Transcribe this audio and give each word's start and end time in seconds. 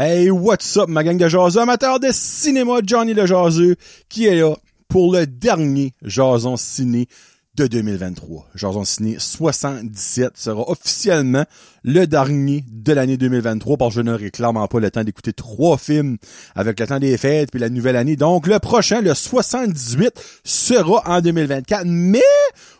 Hey, 0.00 0.30
what's 0.30 0.76
up, 0.76 0.88
ma 0.88 1.02
gang 1.02 1.18
de 1.18 1.26
jaseux, 1.26 1.60
amateurs 1.60 1.98
de 1.98 2.10
cinéma, 2.12 2.74
Johnny 2.86 3.14
le 3.14 3.26
jaseux, 3.26 3.74
qui 4.08 4.26
est 4.26 4.36
là 4.36 4.54
pour 4.86 5.12
le 5.12 5.26
dernier 5.26 5.92
Jason 6.04 6.56
Ciné 6.56 7.08
de 7.56 7.66
2023. 7.66 8.46
Jason 8.54 8.84
Ciné 8.84 9.16
77 9.18 10.36
sera 10.36 10.70
officiellement 10.70 11.44
le 11.82 12.06
dernier 12.06 12.64
de 12.70 12.92
l'année 12.92 13.16
2023 13.16 13.76
parce 13.76 13.96
que 13.96 13.96
je 13.96 14.02
ne 14.02 14.12
réclame 14.12 14.64
pas 14.70 14.78
le 14.78 14.88
temps 14.88 15.02
d'écouter 15.02 15.32
trois 15.32 15.76
films 15.76 16.18
avec 16.54 16.78
le 16.78 16.86
temps 16.86 17.00
des 17.00 17.18
fêtes 17.18 17.50
puis 17.50 17.58
la 17.58 17.68
nouvelle 17.68 17.96
année. 17.96 18.14
Donc, 18.14 18.46
le 18.46 18.60
prochain, 18.60 19.00
le 19.00 19.14
78, 19.14 20.12
sera 20.44 21.02
en 21.06 21.20
2024. 21.20 21.82
Mais, 21.86 22.22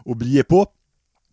oubliez 0.07 0.45
pas, 0.45 0.73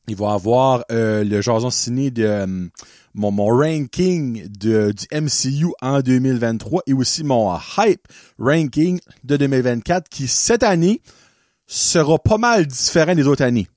il 0.08 0.16
va 0.16 0.34
avoir 0.34 0.84
euh, 0.92 1.24
le 1.24 1.42
Jason 1.42 1.70
Ciné 1.70 2.12
de... 2.12 2.24
euh, 2.24 2.68
mon, 3.16 3.32
mon 3.32 3.48
ranking 3.48 4.48
de, 4.50 4.92
du 4.92 5.06
MCU 5.12 5.68
en 5.82 6.02
2023 6.02 6.84
et 6.86 6.94
aussi 6.94 7.24
mon 7.24 7.58
hype 7.78 8.08
ranking 8.38 9.00
de 9.24 9.38
2024 9.38 10.10
qui, 10.10 10.28
cette 10.28 10.64
année, 10.64 11.02
sera 11.66 12.20
pas 12.20 12.38
mal 12.38 12.68
différent 12.68 13.16
des 13.16 13.26
autres 13.26 13.44
années. 13.44 13.68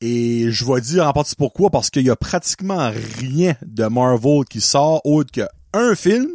Et 0.00 0.50
je 0.50 0.64
vais 0.64 0.80
dire 0.80 1.06
en 1.06 1.12
partie 1.12 1.34
pourquoi, 1.36 1.70
parce 1.70 1.90
qu'il 1.90 2.06
y 2.06 2.10
a 2.10 2.16
pratiquement 2.16 2.90
rien 3.18 3.54
de 3.66 3.84
Marvel 3.86 4.44
qui 4.48 4.60
sort 4.60 5.04
autre 5.04 5.30
que 5.32 5.42
un 5.72 5.94
film 5.94 6.30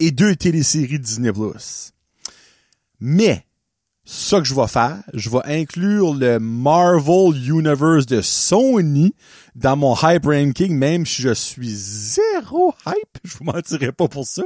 et 0.00 0.10
deux 0.10 0.36
téléséries 0.36 0.98
Disney+. 0.98 1.30
Mais, 3.00 3.44
ça 4.10 4.38
que 4.38 4.46
je 4.46 4.54
vais 4.54 4.66
faire, 4.66 4.96
je 5.12 5.28
vais 5.28 5.44
inclure 5.44 6.14
le 6.14 6.38
Marvel 6.38 7.36
Universe 7.46 8.06
de 8.06 8.22
Sony 8.22 9.14
dans 9.54 9.76
mon 9.76 9.94
hype 10.02 10.24
ranking, 10.24 10.74
même 10.74 11.04
si 11.04 11.20
je 11.20 11.34
suis 11.34 11.68
zéro 11.68 12.72
hype, 12.86 13.18
je 13.22 13.36
vous 13.36 13.44
mentirai 13.44 13.92
pas 13.92 14.08
pour 14.08 14.26
ça. 14.26 14.44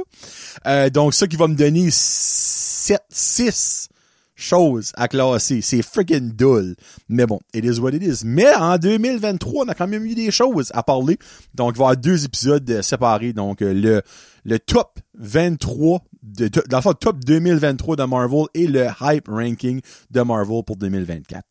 Euh, 0.67 0.89
donc 0.89 1.13
ça 1.13 1.27
qui 1.27 1.37
va 1.37 1.47
me 1.47 1.55
donner 1.55 1.87
7, 1.91 3.01
6 3.09 3.87
choses 4.35 4.91
à 4.95 5.07
classer. 5.07 5.61
C'est 5.61 5.81
freaking 5.81 6.31
dull. 6.31 6.75
Mais 7.09 7.25
bon, 7.25 7.39
it 7.53 7.63
is 7.63 7.79
what 7.79 7.91
it 7.91 8.03
is. 8.03 8.25
Mais 8.25 8.53
en 8.55 8.77
2023, 8.77 9.65
on 9.65 9.69
a 9.69 9.75
quand 9.75 9.87
même 9.87 10.05
eu 10.05 10.15
des 10.15 10.31
choses 10.31 10.71
à 10.73 10.83
parler. 10.83 11.17
Donc, 11.53 11.73
il 11.75 11.79
va 11.79 11.83
y 11.83 11.87
avoir 11.87 11.97
deux 11.97 12.25
épisodes 12.25 12.69
euh, 12.71 12.81
séparés. 12.81 13.33
Donc, 13.33 13.61
euh, 13.61 13.73
le, 13.73 14.01
le 14.43 14.59
top 14.59 14.99
23, 15.19 16.01
de, 16.23 16.47
de- 16.47 16.63
le 16.69 16.93
top 16.93 17.19
2023 17.23 17.95
de 17.95 18.03
Marvel 18.05 18.45
et 18.53 18.67
le 18.67 18.87
hype 19.01 19.27
ranking 19.27 19.81
de 20.11 20.21
Marvel 20.21 20.63
pour 20.65 20.77
2024. 20.77 21.43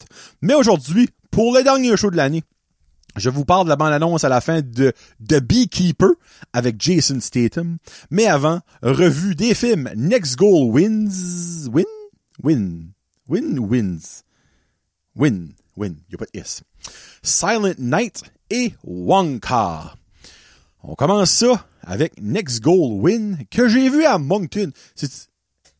Mais 0.42 0.54
aujourd'hui, 0.54 1.08
pour 1.30 1.54
le 1.54 1.62
dernier 1.62 1.96
show 1.96 2.10
de 2.10 2.16
l'année, 2.16 2.42
je 3.16 3.28
vous 3.28 3.44
parle 3.44 3.64
de 3.64 3.68
la 3.68 3.76
bande-annonce 3.76 4.24
à 4.24 4.30
la 4.30 4.40
fin 4.40 4.62
de 4.62 4.92
The 5.28 5.38
Beekeeper 5.40 6.08
avec 6.54 6.80
Jason 6.80 7.20
Statham. 7.20 7.76
Mais 8.10 8.26
avant, 8.26 8.60
revue 8.82 9.34
des 9.34 9.54
films 9.54 9.90
Next 9.96 10.36
Goal 10.36 10.70
Wins... 10.72 11.68
Win? 11.70 11.84
Win. 12.42 12.92
Win 13.28 13.58
wins. 13.68 14.24
Win. 15.14 15.54
Win. 15.76 15.96
Y 16.10 16.14
a 16.14 16.18
pas 16.18 16.26
de. 16.32 16.42
Silent 17.22 17.78
Night 17.78 18.22
et 18.50 18.74
Wonka. 18.84 19.94
On 20.82 20.94
commence 20.94 21.30
ça 21.30 21.66
avec 21.82 22.20
Next 22.20 22.60
Goal 22.60 23.00
Win 23.00 23.46
que 23.50 23.68
j'ai 23.68 23.88
vu 23.88 24.04
à 24.04 24.18
Moncton. 24.18 24.72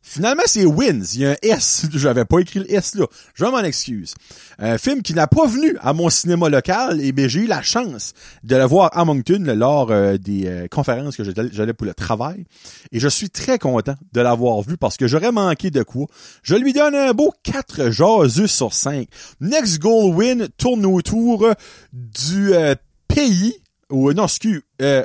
Finalement, 0.02 0.42
c'est 0.46 0.64
Wins. 0.64 1.04
Il 1.14 1.20
y 1.20 1.26
a 1.26 1.30
un 1.30 1.36
S. 1.42 1.86
J'avais 1.92 2.24
pas 2.24 2.40
écrit 2.40 2.58
le 2.58 2.70
S 2.70 2.94
là. 2.96 3.06
Je 3.34 3.44
m'en 3.44 3.60
excuse. 3.60 4.14
Un 4.58 4.76
film 4.76 5.02
qui 5.02 5.14
n'a 5.14 5.26
pas 5.26 5.46
venu 5.46 5.76
à 5.80 5.92
mon 5.92 6.10
cinéma 6.10 6.48
local, 6.48 7.00
et 7.00 7.12
ben, 7.12 7.28
j'ai 7.28 7.40
eu 7.40 7.46
la 7.46 7.62
chance 7.62 8.12
de 8.42 8.56
le 8.56 8.64
voir 8.64 8.90
à 8.96 9.04
Moncton 9.04 9.44
lors 9.56 9.90
euh, 9.90 10.18
des 10.18 10.46
euh, 10.46 10.66
conférences 10.68 11.16
que 11.16 11.22
j'allais 11.24 11.72
pour 11.72 11.86
le 11.86 11.94
travail. 11.94 12.44
Et 12.90 13.00
je 13.00 13.08
suis 13.08 13.30
très 13.30 13.58
content 13.58 13.94
de 14.12 14.20
l'avoir 14.20 14.60
vu 14.62 14.76
parce 14.76 14.96
que 14.96 15.06
j'aurais 15.06 15.32
manqué 15.32 15.70
de 15.70 15.82
quoi. 15.82 16.06
Je 16.42 16.56
lui 16.56 16.72
donne 16.72 16.94
un 16.94 17.12
beau 17.12 17.32
4 17.44 17.90
jaseux 17.90 18.48
sur 18.48 18.74
5. 18.74 19.08
Next 19.40 19.78
Goal 19.78 20.14
Win 20.14 20.48
tourne 20.56 20.84
autour 20.84 21.48
du 21.92 22.54
euh, 22.54 22.74
pays, 23.08 23.54
ou 23.90 24.12
non, 24.12 24.24
excuse, 24.24 24.62
euh, 24.80 25.04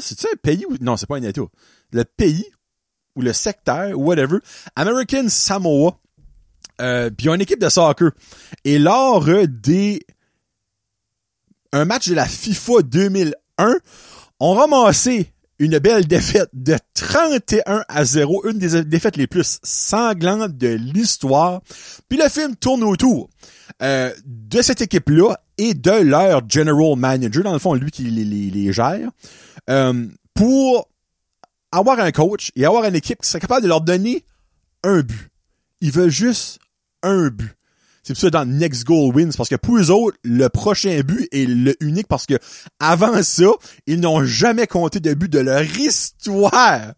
c'est-tu 0.00 0.26
un 0.26 0.36
pays 0.42 0.64
ou, 0.68 0.76
non, 0.80 0.96
c'est 0.96 1.06
pas 1.06 1.16
un 1.16 1.22
état. 1.22 1.42
Le 1.92 2.04
pays, 2.04 2.46
ou 3.16 3.22
le 3.22 3.32
secteur, 3.32 3.98
whatever, 3.98 4.38
American 4.76 5.28
Samoa, 5.28 5.98
euh, 6.80 7.10
puis 7.10 7.28
une 7.28 7.40
équipe 7.40 7.60
de 7.60 7.68
soccer. 7.68 8.10
Et 8.64 8.78
lors 8.78 9.26
des 9.48 10.00
un 11.72 11.84
match 11.84 12.08
de 12.08 12.14
la 12.14 12.26
FIFA 12.26 12.82
2001, 12.82 13.76
ont 14.40 14.54
ramassé 14.54 15.32
une 15.58 15.78
belle 15.78 16.06
défaite 16.06 16.48
de 16.52 16.76
31 16.94 17.84
à 17.88 18.04
0, 18.04 18.48
une 18.48 18.58
des 18.58 18.82
défaites 18.84 19.16
les 19.16 19.26
plus 19.28 19.58
sanglantes 19.62 20.56
de 20.58 20.68
l'histoire. 20.68 21.60
Puis 22.08 22.18
le 22.18 22.28
film 22.28 22.56
tourne 22.56 22.82
autour 22.82 23.30
euh, 23.82 24.12
de 24.26 24.60
cette 24.60 24.80
équipe-là 24.82 25.38
et 25.58 25.74
de 25.74 25.90
leur 25.92 26.42
general 26.48 26.96
manager, 26.96 27.44
dans 27.44 27.52
le 27.52 27.58
fond, 27.60 27.74
lui 27.74 27.90
qui 27.90 28.02
les, 28.02 28.24
les- 28.24 28.50
les 28.50 28.72
gère, 28.72 29.08
euh, 29.70 30.06
pour 30.34 30.88
avoir 31.72 31.98
un 32.00 32.12
coach 32.12 32.50
et 32.54 32.64
avoir 32.64 32.84
une 32.84 32.94
équipe 32.94 33.22
qui 33.22 33.28
serait 33.28 33.40
capable 33.40 33.62
de 33.62 33.68
leur 33.68 33.80
donner 33.80 34.24
un 34.84 35.00
but. 35.00 35.30
Ils 35.80 35.90
veulent 35.90 36.10
juste 36.10 36.58
un 37.02 37.28
but. 37.28 37.52
C'est 38.04 38.14
pour 38.14 38.20
ça 38.20 38.30
dans 38.30 38.44
Next 38.44 38.84
Goal 38.84 39.14
Wins, 39.14 39.32
parce 39.36 39.48
que 39.48 39.54
pour 39.54 39.78
eux 39.78 39.90
autres, 39.90 40.16
le 40.24 40.48
prochain 40.48 41.00
but 41.02 41.28
est 41.32 41.46
le 41.46 41.76
unique 41.80 42.08
parce 42.08 42.26
que 42.26 42.34
avant 42.80 43.22
ça, 43.22 43.46
ils 43.86 44.00
n'ont 44.00 44.24
jamais 44.24 44.66
compté 44.66 44.98
de 44.98 45.14
but 45.14 45.30
de 45.30 45.38
leur 45.38 45.62
histoire. 45.62 46.92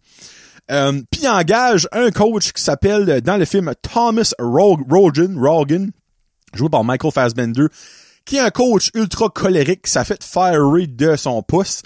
Euh, 0.70 0.92
Puis 1.10 1.22
ils 1.24 1.28
engagent 1.28 1.88
un 1.92 2.10
coach 2.10 2.52
qui 2.52 2.62
s'appelle 2.62 3.20
dans 3.20 3.36
le 3.36 3.44
film 3.44 3.72
Thomas 3.82 4.32
Rog- 4.38 4.90
Rogan, 4.90 5.38
Rogan, 5.38 5.90
joué 6.54 6.70
par 6.70 6.84
Michael 6.84 7.12
Fassbender, 7.12 7.66
qui 8.24 8.36
est 8.36 8.40
un 8.40 8.50
coach 8.50 8.88
ultra 8.94 9.28
colérique 9.28 9.82
qui 9.82 9.90
s'est 9.90 10.04
fait 10.04 10.24
fiery 10.24 10.88
de 10.88 11.16
son 11.16 11.42
pouce 11.42 11.82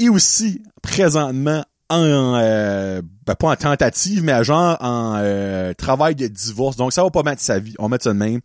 et 0.00 0.08
aussi 0.08 0.60
présentement 0.82 1.64
en 1.90 2.36
euh, 2.36 3.02
ben, 3.26 3.34
pas 3.34 3.48
en 3.48 3.56
tentative 3.56 4.22
mais 4.22 4.42
genre 4.44 4.76
en 4.80 5.16
euh, 5.18 5.74
travail 5.74 6.14
de 6.14 6.26
divorce. 6.26 6.76
Donc 6.76 6.92
ça 6.92 7.02
va 7.02 7.10
pas 7.10 7.22
mettre 7.22 7.42
sa 7.42 7.58
vie 7.58 7.74
on 7.78 7.88
mettre 7.88 8.04
ça 8.04 8.12
de 8.12 8.18
même. 8.18 8.40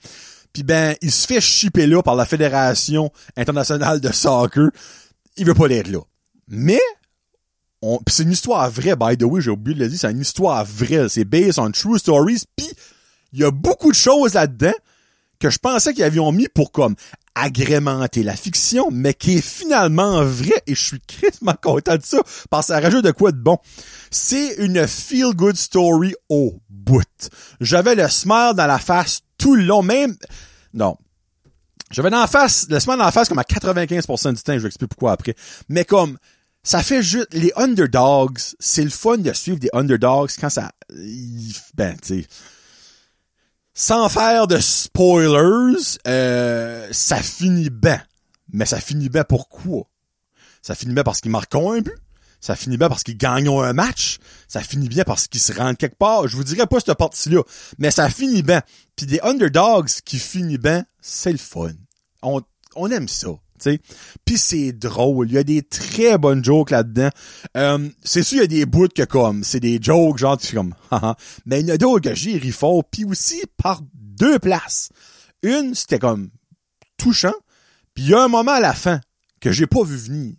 Puis 0.51 0.63
ben 0.63 0.95
il 1.01 1.11
se 1.11 1.27
fait 1.27 1.41
chipper 1.41 1.87
là 1.87 2.01
par 2.01 2.15
la 2.15 2.25
fédération 2.25 3.11
internationale 3.37 4.01
de 4.01 4.11
soccer. 4.11 4.69
Il 5.37 5.45
veut 5.45 5.53
pas 5.53 5.67
l'être 5.67 5.89
là. 5.89 5.99
Mais 6.47 6.81
on 7.81 7.99
c'est 8.07 8.23
une 8.23 8.31
histoire 8.31 8.69
vraie 8.69 8.95
by 8.95 9.17
the 9.17 9.23
way 9.23 9.41
j'ai 9.41 9.51
oublié 9.51 9.75
de 9.77 9.83
le 9.83 9.89
dire 9.89 9.99
c'est 9.99 10.11
une 10.11 10.21
histoire 10.21 10.65
vraie. 10.65 11.07
C'est 11.07 11.25
based 11.25 11.59
on 11.59 11.71
true 11.71 11.99
stories 11.99 12.43
puis 12.55 12.69
il 13.31 13.39
y 13.39 13.43
a 13.43 13.51
beaucoup 13.51 13.91
de 13.91 13.95
choses 13.95 14.33
là-dedans 14.33 14.73
que 15.45 15.51
je 15.51 15.59
pensais 15.59 15.93
qu'ils 15.93 16.03
avaient 16.03 16.31
mis 16.31 16.47
pour 16.47 16.71
comme 16.71 16.95
agrémenter 17.35 18.23
la 18.23 18.35
fiction, 18.35 18.89
mais 18.91 19.13
qui 19.13 19.37
est 19.37 19.45
finalement 19.45 20.23
vrai 20.23 20.55
et 20.65 20.73
je 20.73 20.83
suis 20.83 21.01
crissement 21.01 21.53
content 21.61 21.97
de 21.97 22.03
ça 22.03 22.17
parce 22.49 22.67
que 22.67 22.73
ça 22.73 22.79
rajoute 22.79 23.03
de 23.03 23.11
quoi 23.11 23.31
de 23.31 23.37
bon. 23.37 23.57
C'est 24.09 24.55
une 24.55 24.87
feel-good 24.87 25.55
story 25.55 26.15
au 26.29 26.59
bout. 26.69 27.29
J'avais 27.59 27.93
le 27.93 28.07
smile 28.07 28.53
dans 28.55 28.65
la 28.65 28.79
face 28.79 29.21
tout 29.37 29.55
le 29.55 29.63
long, 29.63 29.83
même, 29.83 30.15
non. 30.73 30.97
J'avais 31.91 32.09
dans 32.09 32.21
la 32.21 32.27
face, 32.27 32.65
le 32.69 32.79
smile 32.79 32.97
dans 32.97 33.05
la 33.05 33.11
face 33.11 33.29
comme 33.29 33.37
à 33.37 33.43
95% 33.43 34.33
du 34.33 34.41
temps, 34.41 34.53
je 34.53 34.59
vais 34.59 34.67
expliquer 34.67 34.87
pourquoi 34.87 35.11
après. 35.11 35.35
Mais 35.69 35.85
comme, 35.85 36.17
ça 36.63 36.81
fait 36.81 37.03
juste, 37.03 37.27
les 37.33 37.51
underdogs, 37.55 38.39
c'est 38.59 38.83
le 38.83 38.89
fun 38.89 39.17
de 39.17 39.31
suivre 39.33 39.59
des 39.59 39.69
underdogs 39.73 40.31
quand 40.39 40.49
ça, 40.49 40.71
ben, 41.75 41.95
tu 42.01 42.25
sans 43.75 44.07
faire 44.07 44.47
de 44.47 44.57
spoilers, 44.57 45.99
euh, 46.07 46.87
ça 46.91 47.17
finit 47.17 47.69
bien. 47.69 48.01
Mais 48.51 48.65
ça 48.65 48.79
finit 48.79 49.09
bien 49.09 49.25
pourquoi? 49.25 49.83
Ça 50.61 50.75
finit 50.75 50.93
bien 50.93 51.03
parce 51.03 51.19
qu'ils 51.19 51.31
marquent 51.31 51.55
un 51.55 51.81
but. 51.81 51.93
Ça 52.39 52.55
finit 52.55 52.77
bien 52.77 52.87
parce 52.87 53.03
qu'ils 53.03 53.17
gagnent 53.17 53.49
un 53.49 53.73
match. 53.73 54.19
Ça 54.47 54.61
finit 54.61 54.87
bien 54.87 55.03
parce 55.03 55.27
qu'ils 55.27 55.41
se 55.41 55.51
rendent 55.51 55.77
quelque 55.77 55.97
part. 55.97 56.27
Je 56.27 56.37
vous 56.37 56.43
dirais 56.43 56.67
pas 56.67 56.79
cette 56.79 56.97
partie-là. 56.97 57.41
Mais 57.77 57.91
ça 57.91 58.09
finit 58.09 58.43
bien. 58.43 58.61
Puis 58.95 59.05
des 59.05 59.19
underdogs 59.21 59.89
qui 60.05 60.19
finissent 60.19 60.57
bien, 60.57 60.85
c'est 61.01 61.31
le 61.31 61.37
fun. 61.37 61.73
On, 62.21 62.41
on 62.75 62.89
aime 62.91 63.07
ça. 63.07 63.29
Sais. 63.59 63.79
Puis 64.25 64.37
c'est 64.37 64.71
drôle. 64.71 65.29
Il 65.29 65.33
y 65.33 65.37
a 65.37 65.43
des 65.43 65.61
très 65.61 66.17
bonnes 66.17 66.43
jokes 66.43 66.71
là-dedans. 66.71 67.09
Euh, 67.57 67.89
c'est 68.03 68.23
sûr, 68.23 68.37
il 68.37 68.41
y 68.41 68.43
a 68.43 68.47
des 68.47 68.65
bouts 68.65 68.87
que 68.87 69.03
comme, 69.03 69.43
c'est 69.43 69.59
des 69.59 69.79
jokes 69.81 70.17
genre, 70.17 70.37
tu 70.37 70.47
fais 70.47 70.55
comme, 70.55 70.75
haha. 70.91 71.15
Mais 71.45 71.61
il 71.61 71.67
y 71.67 71.71
a 71.71 71.77
d'autres 71.77 72.09
que 72.09 72.15
j'ai 72.15 72.37
ri 72.37 72.51
fort. 72.51 72.83
Puis 72.83 73.05
aussi 73.05 73.41
par 73.57 73.81
deux 73.93 74.39
places. 74.39 74.89
Une, 75.43 75.75
c'était 75.75 75.99
comme 75.99 76.29
touchant. 76.97 77.33
Puis 77.93 78.05
il 78.05 78.09
y 78.09 78.13
a 78.13 78.23
un 78.23 78.27
moment 78.27 78.53
à 78.53 78.59
la 78.59 78.73
fin 78.73 78.99
que 79.39 79.51
j'ai 79.51 79.67
pas 79.67 79.83
vu 79.83 79.95
venir. 79.95 80.35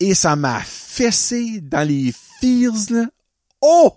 Et 0.00 0.14
ça 0.14 0.34
m'a 0.34 0.60
fessé 0.60 1.60
dans 1.60 1.86
les 1.86 2.12
fears, 2.40 2.90
là. 2.90 3.06
Oh! 3.60 3.94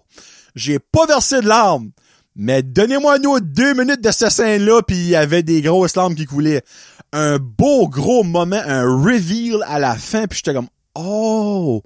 J'ai 0.55 0.79
pas 0.79 1.05
versé 1.05 1.41
de 1.41 1.47
larmes. 1.47 1.91
Mais 2.35 2.63
donnez-moi 2.63 3.19
nous 3.19 3.39
deux 3.39 3.73
minutes 3.73 4.01
de 4.03 4.11
cette 4.11 4.31
scène-là, 4.31 4.81
puis 4.81 4.97
il 4.97 5.09
y 5.09 5.15
avait 5.15 5.43
des 5.43 5.61
grosses 5.61 5.95
larmes 5.95 6.15
qui 6.15 6.25
coulaient. 6.25 6.63
Un 7.11 7.37
beau 7.37 7.87
gros 7.87 8.23
moment, 8.23 8.61
un 8.65 8.83
reveal 8.83 9.63
à 9.67 9.79
la 9.79 9.95
fin, 9.95 10.25
puis 10.27 10.37
j'étais 10.37 10.53
comme 10.55 10.69
Oh! 10.95 11.83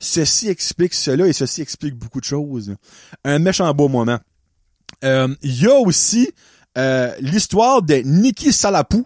ceci 0.00 0.48
explique 0.48 0.94
cela 0.94 1.26
et 1.26 1.32
ceci 1.32 1.62
explique 1.62 1.94
beaucoup 1.94 2.20
de 2.20 2.24
choses. 2.24 2.74
Un 3.24 3.38
méchant 3.38 3.72
beau 3.74 3.88
moment. 3.88 4.18
Euh, 5.04 5.34
Il 5.42 5.62
y 5.62 5.66
a 5.66 5.74
aussi 5.74 6.30
euh, 6.76 7.12
l'histoire 7.20 7.82
de 7.82 7.96
Nicky 8.04 8.52
Salapou, 8.52 9.04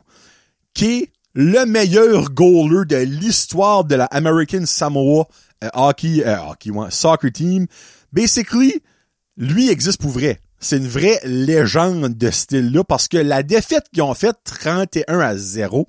qui 0.75 0.87
est 0.87 1.13
le 1.35 1.65
meilleur 1.65 2.31
goaler 2.31 2.85
de 2.87 2.97
l'histoire 2.97 3.85
de 3.85 3.95
la 3.95 4.05
American 4.07 4.67
Samoa 4.67 5.27
euh, 5.65 5.69
hockey, 5.75 6.23
euh, 6.27 6.37
hockey 6.51 6.71
soccer 6.91 7.33
team. 7.33 7.67
Basically, 8.13 8.83
lui 9.37 9.71
existe 9.71 10.01
pour 10.01 10.11
vrai. 10.11 10.39
C'est 10.63 10.77
une 10.77 10.87
vraie 10.87 11.21
légende 11.25 12.17
de 12.17 12.31
style-là 12.31 12.85
parce 12.85 13.09
que 13.09 13.17
la 13.17 13.43
défaite 13.43 13.87
qu'ils 13.93 14.05
ont 14.05 14.15
faite 14.15 14.37
31 14.45 15.19
à 15.19 15.37
0, 15.37 15.89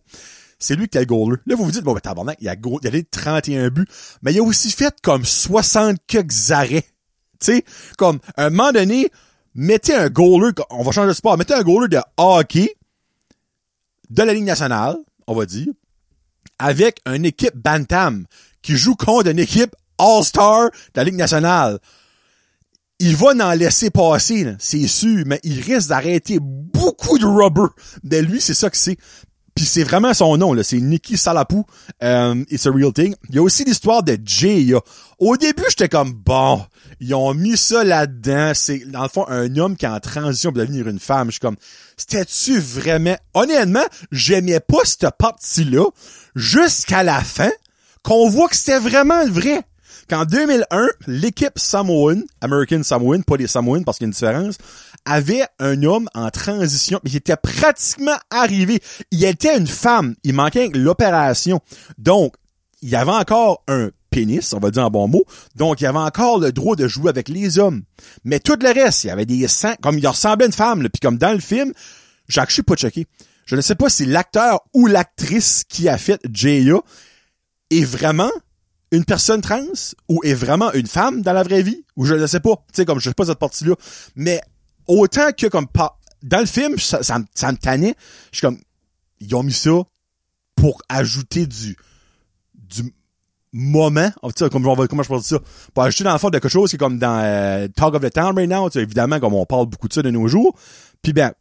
c'est 0.57 0.75
lui 0.75 0.87
qui 0.87 0.97
a 0.97 1.01
le 1.01 1.05
goaler. 1.05 1.37
Là, 1.45 1.55
vous 1.55 1.63
vous 1.63 1.71
dites, 1.71 1.83
bon, 1.83 1.93
ben, 1.93 1.99
tabarnak, 1.99 2.37
il 2.41 2.49
a, 2.49 2.55
il 2.55 2.87
a 2.87 2.89
les 2.89 3.03
31 3.03 3.69
buts, 3.69 3.85
mais 4.23 4.33
il 4.33 4.39
a 4.39 4.43
aussi 4.43 4.71
fait 4.71 4.95
comme 5.03 5.25
60 5.25 5.97
quelques 6.07 6.49
arrêts. 6.49 6.87
Tu 7.39 7.53
sais, 7.57 7.65
comme, 7.99 8.17
à 8.35 8.45
un 8.45 8.49
moment 8.49 8.71
donné, 8.71 9.11
mettez 9.53 9.93
un 9.93 10.09
goaler, 10.09 10.53
on 10.71 10.81
va 10.81 10.91
changer 10.91 11.09
de 11.09 11.13
sport, 11.13 11.37
mettez 11.37 11.53
un 11.53 11.61
goaler 11.61 11.87
de 11.87 11.99
hockey 12.17 12.75
de 14.09 14.23
la 14.23 14.33
Ligue 14.33 14.45
nationale, 14.45 14.97
on 15.27 15.35
va 15.35 15.45
dire, 15.45 15.67
avec 16.57 16.99
une 17.05 17.25
équipe 17.25 17.55
Bantam 17.55 18.25
qui 18.63 18.75
joue 18.75 18.95
contre 18.95 19.29
une 19.29 19.39
équipe 19.39 19.75
All-Star 19.99 20.71
de 20.71 20.71
la 20.95 21.03
Ligue 21.03 21.15
nationale. 21.15 21.77
Il 22.99 23.15
va 23.15 23.33
n'en 23.33 23.51
laisser 23.53 23.89
passer, 23.89 24.55
c'est 24.59 24.87
sûr, 24.87 25.23
mais 25.25 25.39
il 25.43 25.59
risque 25.61 25.89
d'arrêter 25.89 26.37
beaucoup 26.41 27.17
de 27.17 27.25
rubber. 27.25 27.67
De 28.03 28.17
lui, 28.17 28.39
c'est 28.39 28.53
ça 28.53 28.69
que 28.69 28.77
c'est. 28.77 28.97
Puis 29.55 29.65
c'est 29.65 29.83
vraiment 29.83 30.13
son 30.13 30.35
nom, 30.37 30.53
là. 30.53 30.63
C'est 30.63 30.79
Nicky 30.79 31.15
Salapou. 31.17 31.65
Euh, 32.01 32.43
it's 32.49 32.65
a 32.65 32.71
real 32.71 32.91
thing. 32.91 33.15
Il 33.29 33.35
y 33.35 33.39
a 33.39 33.41
aussi 33.43 33.63
l'histoire 33.63 34.01
de 34.01 34.17
Jay. 34.23 34.63
là. 34.63 34.79
Au 35.19 35.37
début, 35.37 35.63
j'étais 35.69 35.89
comme, 35.89 36.13
bon, 36.13 36.65
ils 36.99 37.13
ont 37.13 37.33
mis 37.33 37.55
ça 37.55 37.83
là-dedans. 37.83 38.53
C'est, 38.55 38.79
dans 38.89 39.03
le 39.03 39.09
fond, 39.09 39.25
un 39.27 39.55
homme 39.57 39.75
qui 39.75 39.85
est 39.85 39.89
en 39.89 39.99
transition 39.99 40.51
pour 40.51 40.61
devenir 40.61 40.87
une 40.87 40.99
femme. 40.99 41.27
Je 41.27 41.33
suis 41.33 41.39
comme, 41.39 41.57
c'était-tu 41.97 42.59
vraiment... 42.59 43.15
Honnêtement, 43.35 43.85
j'aimais 44.11 44.59
pas 44.59 44.79
cette 44.85 45.07
partie-là 45.19 45.85
jusqu'à 46.35 47.03
la 47.03 47.21
fin 47.21 47.51
qu'on 48.01 48.29
voit 48.29 48.49
que 48.49 48.55
c'était 48.55 48.79
vraiment 48.79 49.25
vrai. 49.27 49.61
Qu'en 50.09 50.25
2001, 50.25 50.87
l'équipe 51.07 51.57
Samoan, 51.57 52.23
American 52.41 52.83
Samoan, 52.83 53.23
pas 53.23 53.37
les 53.37 53.47
Samoans 53.47 53.83
parce 53.83 53.97
qu'il 53.97 54.05
y 54.05 54.07
a 54.07 54.09
une 54.09 54.13
différence, 54.13 54.57
avait 55.05 55.45
un 55.59 55.81
homme 55.83 56.09
en 56.13 56.29
transition, 56.29 56.99
mais 57.03 57.09
qui 57.09 57.17
était 57.17 57.37
pratiquement 57.37 58.17
arrivé. 58.29 58.81
Il 59.11 59.23
était 59.23 59.57
une 59.57 59.67
femme. 59.67 60.15
Il 60.23 60.33
manquait 60.33 60.69
l'opération. 60.73 61.59
Donc, 61.97 62.35
il 62.81 62.89
y 62.89 62.95
avait 62.95 63.11
encore 63.11 63.63
un 63.67 63.91
pénis, 64.09 64.53
on 64.53 64.59
va 64.59 64.71
dire 64.71 64.85
en 64.85 64.91
bon 64.91 65.07
mot. 65.07 65.23
Donc, 65.55 65.81
il 65.81 65.85
avait 65.85 65.97
encore 65.97 66.39
le 66.39 66.51
droit 66.51 66.75
de 66.75 66.87
jouer 66.87 67.09
avec 67.09 67.29
les 67.29 67.57
hommes. 67.57 67.83
Mais 68.23 68.39
tout 68.39 68.57
le 68.61 68.71
reste, 68.71 69.05
il 69.05 69.07
y 69.07 69.09
avait 69.09 69.25
des 69.25 69.47
sangs, 69.47 69.75
comme 69.81 69.97
il 69.97 70.07
ressemblait 70.07 70.45
à 70.45 70.47
une 70.47 70.53
femme, 70.53 70.81
puis 70.89 70.99
comme 71.01 71.17
dans 71.17 71.31
le 71.31 71.39
film, 71.39 71.73
Jacques, 72.27 72.49
je 72.49 72.55
suis 72.55 72.63
pas 72.63 72.75
choqué. 72.75 73.07
Je 73.45 73.55
ne 73.55 73.61
sais 73.61 73.75
pas 73.75 73.89
si 73.89 74.05
l'acteur 74.05 74.61
ou 74.73 74.87
l'actrice 74.87 75.63
qui 75.67 75.89
a 75.89 75.97
fait 75.97 76.21
Jaya 76.31 76.79
est 77.69 77.83
vraiment 77.83 78.31
une 78.93 79.05
personne 79.05 79.41
trans 79.41 79.65
ou 80.07 80.21
est 80.23 80.35
vraiment 80.35 80.71
une 80.73 80.85
femme 80.85 81.23
dans 81.23 81.33
la 81.33 81.41
vraie 81.41 81.63
vie 81.63 81.83
ou 81.95 82.05
je 82.05 82.13
ne 82.13 82.27
sais 82.27 82.39
pas. 82.39 82.55
Tu 82.67 82.75
sais, 82.75 82.85
comme 82.85 82.99
je 82.99 83.09
sais 83.09 83.13
pas 83.15 83.25
cette 83.25 83.39
partie-là. 83.39 83.73
Mais 84.15 84.39
autant 84.87 85.31
que 85.35 85.47
comme 85.47 85.67
pas 85.67 85.99
dans 86.21 86.39
le 86.39 86.45
film, 86.45 86.77
ça, 86.77 87.01
ça, 87.01 87.19
me- 87.19 87.55
tannait. 87.57 87.95
Je 88.31 88.37
suis 88.37 88.45
comme, 88.45 88.59
ils 89.19 89.35
ont 89.35 89.43
mis 89.43 89.51
ça 89.51 89.71
pour 90.55 90.81
ajouter 90.87 91.47
du, 91.47 91.75
du 92.53 92.93
moment, 93.51 94.11
comme 94.51 94.67
on 94.67 94.75
va, 94.75 94.87
comment 94.87 95.01
je 95.03 95.09
peux 95.09 95.15
dire 95.15 95.23
ça, 95.23 95.39
pour 95.73 95.83
ajouter 95.83 96.03
dans 96.03 96.13
le 96.13 96.19
fond 96.19 96.29
de 96.29 96.37
quelque 96.37 96.49
chose 96.49 96.69
qui 96.69 96.75
est 96.75 96.79
comme 96.79 96.99
dans 96.99 97.19
euh, 97.19 97.67
Talk 97.69 97.95
of 97.95 98.01
the 98.01 98.13
Town 98.13 98.35
right 98.35 98.49
now, 98.49 98.69
évidemment, 98.69 99.19
comme 99.19 99.33
on 99.33 99.45
parle 99.45 99.65
beaucoup 99.65 99.87
de 99.87 99.93
ça 99.93 100.03
de 100.03 100.11
nos 100.11 100.27
jours. 100.27 100.55
Puis 101.01 101.13
ben, 101.13 101.33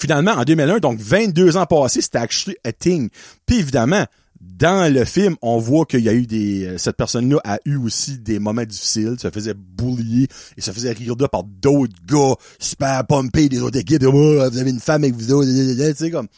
finalement, 0.00 0.32
en 0.32 0.44
2001, 0.44 0.78
donc 0.78 0.98
22 0.98 1.58
ans 1.58 1.66
passés, 1.66 2.00
c'était 2.00 2.18
actually 2.18 2.56
a 2.64 2.72
thing. 2.72 3.10
Puis 3.46 3.58
évidemment, 3.58 4.06
dans 4.44 4.92
le 4.92 5.04
film, 5.04 5.36
on 5.42 5.58
voit 5.58 5.86
qu'il 5.86 6.00
y 6.00 6.08
a 6.08 6.12
eu 6.12 6.26
des... 6.26 6.64
euh, 6.66 6.78
Cette 6.78 6.96
personne-là 6.96 7.38
a 7.44 7.58
eu 7.64 7.76
aussi 7.76 8.18
des 8.18 8.38
moments 8.38 8.64
difficiles, 8.64 9.16
se 9.18 9.30
faisait 9.30 9.54
bullier 9.54 10.28
et 10.56 10.60
se 10.60 10.70
faisait 10.70 10.92
rire 10.92 11.16
de 11.16 11.26
par 11.26 11.44
d'autres 11.44 11.94
gars 12.06 12.34
super 12.58 13.06
pompés 13.06 13.48
des 13.48 13.60
autres 13.60 13.78
équipes. 13.78 14.02
Oh, 14.06 14.12
vous 14.12 14.58
avez 14.58 14.70
une 14.70 14.80
femme 14.80 15.04
avec 15.04 15.14
vous 15.14 15.44
tu 15.44 15.94
sais, 15.94 16.10
comme... 16.10 16.28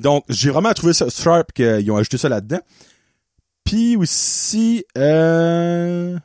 Donc, 0.00 0.24
j'ai 0.28 0.50
vraiment 0.50 0.72
trouvé 0.72 0.92
ça 0.92 1.08
sharp 1.08 1.52
qu'ils 1.52 1.90
ont 1.90 1.96
ajouté 1.96 2.18
ça 2.18 2.28
là-dedans. 2.28 2.60
Puis 3.64 3.96
aussi, 3.96 4.84
euh, 4.96 6.18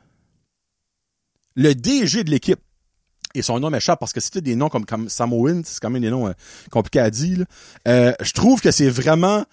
le 1.56 1.74
DG 1.74 2.24
de 2.24 2.30
l'équipe. 2.30 2.60
Et 3.34 3.40
son 3.40 3.58
nom 3.60 3.70
m'échappe 3.70 3.98
parce 3.98 4.12
que 4.12 4.20
c'était 4.20 4.42
des 4.42 4.54
noms 4.54 4.68
comme, 4.68 4.84
comme 4.84 5.08
Samoan, 5.08 5.62
c'est 5.64 5.80
quand 5.80 5.88
même 5.88 6.02
des 6.02 6.10
noms 6.10 6.28
euh, 6.28 6.32
compliqués 6.70 7.00
à 7.00 7.10
dire. 7.10 7.46
Euh, 7.88 8.12
je 8.20 8.32
trouve 8.32 8.60
que 8.60 8.70
c'est 8.70 8.90
vraiment 8.90 9.44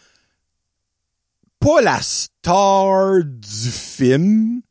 pas 1.60 1.82
la 1.82 2.02
star 2.02 3.24
du 3.24 3.70
film, 3.70 4.62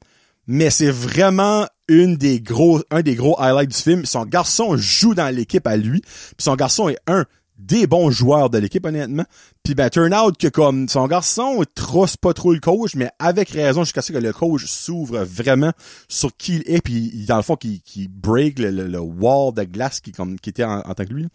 mais 0.46 0.70
c'est 0.70 0.90
vraiment 0.90 1.66
une 1.88 2.16
des 2.16 2.40
gros, 2.40 2.80
un 2.90 3.02
des 3.02 3.14
gros 3.14 3.40
highlights 3.40 3.70
du 3.70 3.76
film. 3.76 4.04
Son 4.04 4.24
garçon 4.24 4.76
joue 4.76 5.14
dans 5.14 5.34
l'équipe 5.34 5.66
à 5.66 5.76
lui, 5.76 6.00
puis 6.00 6.42
son 6.44 6.56
garçon 6.56 6.88
est 6.88 6.98
un 7.06 7.24
des 7.58 7.88
bons 7.88 8.10
joueurs 8.10 8.50
de 8.50 8.58
l'équipe, 8.58 8.86
honnêtement. 8.86 9.24
Puis 9.64 9.74
ben, 9.74 9.90
turn 9.90 10.14
out 10.14 10.38
que 10.38 10.46
comme 10.46 10.88
son 10.88 11.06
garçon 11.08 11.62
trosse 11.74 12.16
pas 12.16 12.32
trop 12.32 12.52
le 12.52 12.60
coach, 12.60 12.94
mais 12.94 13.10
avec 13.18 13.50
raison 13.50 13.82
jusqu'à 13.82 14.00
ce 14.00 14.12
que 14.12 14.18
le 14.18 14.32
coach 14.32 14.64
s'ouvre 14.66 15.24
vraiment 15.24 15.72
sur 16.08 16.34
qui 16.36 16.56
il 16.56 16.74
est, 16.74 16.80
puis 16.80 17.26
dans 17.26 17.36
le 17.36 17.42
fond, 17.42 17.56
qui, 17.56 18.08
break 18.08 18.60
le, 18.60 18.98
wall 18.98 19.52
de 19.52 19.64
glace 19.64 20.00
qui, 20.00 20.12
était 20.46 20.64
en, 20.64 20.82
tant 20.82 21.04
que 21.04 21.12
lui. 21.12 21.26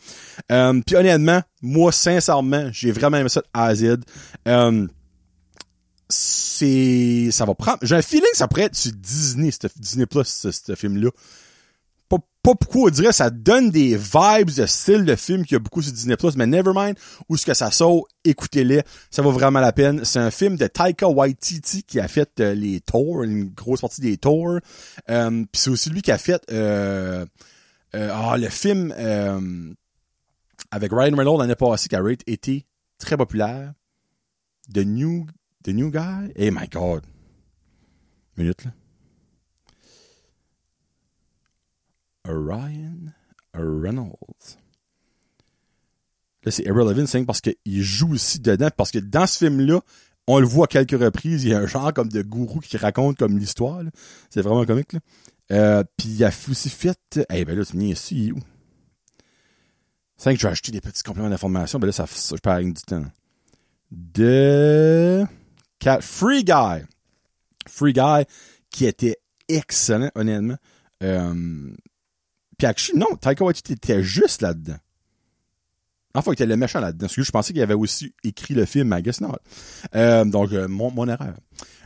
Euh, 0.52 0.82
puis 0.86 0.96
honnêtement, 0.96 1.42
moi, 1.62 1.92
sincèrement, 1.92 2.70
j'ai 2.72 2.92
vraiment 2.92 3.18
aimé 3.18 3.30
ça 3.30 3.44
à. 3.54 3.74
Euh, 4.48 4.88
c'est 6.14 7.30
ça 7.32 7.46
va 7.46 7.56
prendre 7.56 7.80
j'ai 7.82 7.96
un 7.96 8.02
feeling 8.02 8.30
que 8.32 8.38
ça 8.38 8.48
pourrait 8.48 8.64
être 8.64 8.76
sur 8.76 8.92
Disney 8.94 9.52
ce- 9.52 9.68
Disney 9.80 10.06
Plus 10.06 10.26
ce, 10.52 10.76
film 10.76 10.98
là 10.98 11.10
pas, 12.10 12.18
pas 12.44 12.54
pourquoi 12.56 12.84
on 12.84 12.90
dirait 12.90 13.12
ça 13.12 13.30
donne 13.30 13.72
des 13.72 13.98
vibes 13.98 14.52
de 14.52 14.66
style 14.66 15.04
de 15.06 15.16
film 15.16 15.44
qu'il 15.44 15.54
y 15.54 15.56
a 15.56 15.60
beaucoup 15.60 15.82
sur 15.82 15.92
Disney 15.92 16.16
Plus 16.16 16.36
mais 16.36 16.46
nevermind 16.46 16.96
où 17.28 17.38
ce 17.38 17.46
que 17.46 17.54
ça 17.54 17.72
sort 17.72 18.08
écoutez-les 18.24 18.84
ça 19.10 19.22
vaut 19.22 19.32
vraiment 19.32 19.60
la 19.60 19.72
peine. 19.72 20.06
C'est 20.06 20.20
un 20.20 20.32
film 20.32 20.56
de 20.58 20.68
Taika 20.68 21.08
Waititi 21.08 21.84
qui 21.84 22.00
a 22.00 22.08
fait 22.08 22.40
euh, 22.40 22.54
les 22.54 22.80
tours 22.82 23.24
une 23.24 23.46
grosse 23.46 23.82
partie 23.82 24.02
des 24.02 24.18
tours. 24.18 24.60
Euh, 25.10 25.30
puis 25.52 25.62
c'est 25.62 25.70
aussi 25.70 25.90
lui 25.90 26.02
qui 26.02 26.12
a 26.12 26.18
fait 26.18 26.42
euh, 26.52 27.26
euh, 27.96 28.10
ah, 28.14 28.38
le 28.38 28.50
film 28.50 28.94
euh, 28.98 29.74
avec 30.72 30.92
Ryan 30.92 31.16
Reynolds 31.16 31.40
l'année 31.40 31.56
passée 31.56 31.90
qui 31.90 31.96
a 31.96 32.02
été 32.28 32.66
très 33.00 33.18
populaire. 33.18 33.74
The 34.74 34.86
New 34.86 35.26
The 35.64 35.70
New 35.70 35.92
Guy? 35.92 36.32
Hey 36.36 36.52
my 36.52 36.68
god. 36.68 37.04
Minute 38.38 38.66
là. 38.66 38.72
Ryan 42.26 43.12
Reynolds. 43.54 44.58
Là, 46.44 46.52
c'est 46.52 46.64
Irrelevant 46.64 47.06
Thing 47.06 47.26
parce 47.26 47.42
qu'il 47.42 47.82
joue 47.82 48.14
aussi 48.14 48.40
dedans. 48.40 48.70
Parce 48.76 48.92
que 48.92 49.00
dans 49.00 49.28
ce 49.28 49.38
film-là, 49.46 49.82
on 50.28 50.40
le 50.40 50.46
voit 50.46 50.66
à 50.66 50.68
quelques 50.68 51.02
reprises. 51.02 51.44
Il 51.44 51.52
y 51.52 51.54
a 51.54 51.60
un 51.60 51.68
genre 51.68 51.94
comme 51.94 52.10
de 52.10 52.22
gourou 52.22 52.60
qui 52.60 52.78
raconte 52.78 53.18
comme 53.18 53.38
l'histoire. 53.38 53.82
C'est 54.30 54.42
vraiment 54.42 54.66
comique. 54.66 54.94
Là. 54.94 55.00
Euh, 55.52 55.84
Puis 55.98 56.10
il 56.10 56.24
a 56.24 56.30
aussi 56.50 56.70
fait... 56.70 57.20
Eh 57.30 57.46
ben 57.46 57.58
là, 57.58 57.66
tu 57.66 57.78
me 57.78 57.82
dis 57.82 57.90
ici, 57.90 58.32
où? 58.32 58.40
C'est 60.18 60.34
que 60.34 60.40
je 60.40 60.48
vais 60.48 60.52
acheter 60.52 60.72
des 60.72 60.82
petits 60.82 61.04
compléments 61.04 61.30
d'information. 61.30 61.80
Ben 61.80 61.88
là, 61.88 61.94
ça, 61.94 62.08
ça 62.08 62.36
je 62.36 62.42
perds 62.42 62.64
du 62.64 62.74
temps. 62.74 63.06
De... 63.92 65.26
Free 66.02 66.44
Guy. 66.44 66.86
Free 67.68 67.94
Guy 67.94 68.26
qui 68.70 68.86
était 68.86 69.18
excellent, 69.48 70.10
honnêtement. 70.16 70.58
Euh, 71.04 71.74
puis 72.58 72.94
non, 72.96 73.16
Taika 73.20 73.44
Waititi 73.44 73.74
était 73.74 74.04
juste 74.04 74.42
là-dedans. 74.42 74.78
Enfin, 76.16 76.32
il 76.32 76.34
était 76.34 76.46
le 76.46 76.58
méchant 76.58 76.80
là-dedans. 76.80 77.08
Parce 77.08 77.16
que 77.16 77.24
je 77.24 77.32
pensais 77.32 77.54
qu'il 77.54 77.62
avait 77.62 77.74
aussi 77.74 78.14
écrit 78.24 78.54
le 78.54 78.66
film, 78.66 78.96
I 78.98 79.02
guess 79.02 79.20
not. 79.20 79.36
Euh, 79.96 80.24
donc, 80.26 80.54
euh, 80.54 80.68
mon, 80.68 81.08
erreur. 81.08 81.34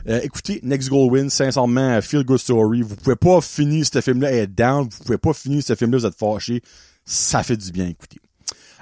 Euh, 0.06 0.20
écoutez, 0.22 0.60
Next 0.62 0.90
Goal 0.90 1.10
Win, 1.10 1.30
sincèrement, 1.30 2.00
Feel 2.02 2.24
Good 2.24 2.38
Story. 2.38 2.82
Vous 2.82 2.96
pouvez 2.96 3.16
pas 3.16 3.40
finir 3.40 3.86
ce 3.90 4.00
film-là 4.00 4.32
et 4.32 4.46
down. 4.46 4.88
Vous 4.90 5.04
pouvez 5.04 5.18
pas 5.18 5.32
finir 5.32 5.62
ce 5.62 5.74
film-là, 5.74 5.98
vous 5.98 6.06
êtes 6.06 6.18
fâché. 6.18 6.62
Ça 7.06 7.42
fait 7.42 7.56
du 7.56 7.72
bien, 7.72 7.88
écoutez. 7.88 8.18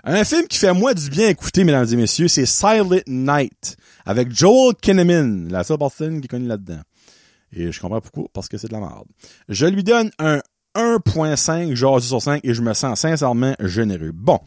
Un 0.08 0.22
film 0.22 0.46
qui 0.46 0.56
fait 0.58 0.72
moi 0.72 0.94
du 0.94 1.10
bien 1.10 1.30
écouter, 1.30 1.64
mesdames 1.64 1.88
et 1.90 1.96
messieurs, 1.96 2.28
c'est 2.28 2.46
Silent 2.46 3.00
Night, 3.08 3.76
avec 4.04 4.30
Joel 4.30 4.76
Kinnaman, 4.80 5.48
la 5.50 5.64
seule 5.64 5.78
personne 5.78 6.20
qui 6.20 6.26
est 6.26 6.28
connue 6.28 6.46
là-dedans. 6.46 6.78
Et 7.52 7.72
je 7.72 7.80
comprends 7.80 8.00
pourquoi, 8.00 8.26
parce 8.32 8.48
que 8.48 8.56
c'est 8.56 8.68
de 8.68 8.72
la 8.72 8.78
merde. 8.78 9.08
Je 9.48 9.66
lui 9.66 9.82
donne 9.82 10.12
un 10.20 10.40
1.5 10.76 11.74
genre 11.74 12.00
sur 12.00 12.22
5 12.22 12.40
et 12.44 12.54
je 12.54 12.62
me 12.62 12.72
sens 12.72 13.00
sincèrement 13.00 13.56
généreux. 13.58 14.12
Bon. 14.14 14.38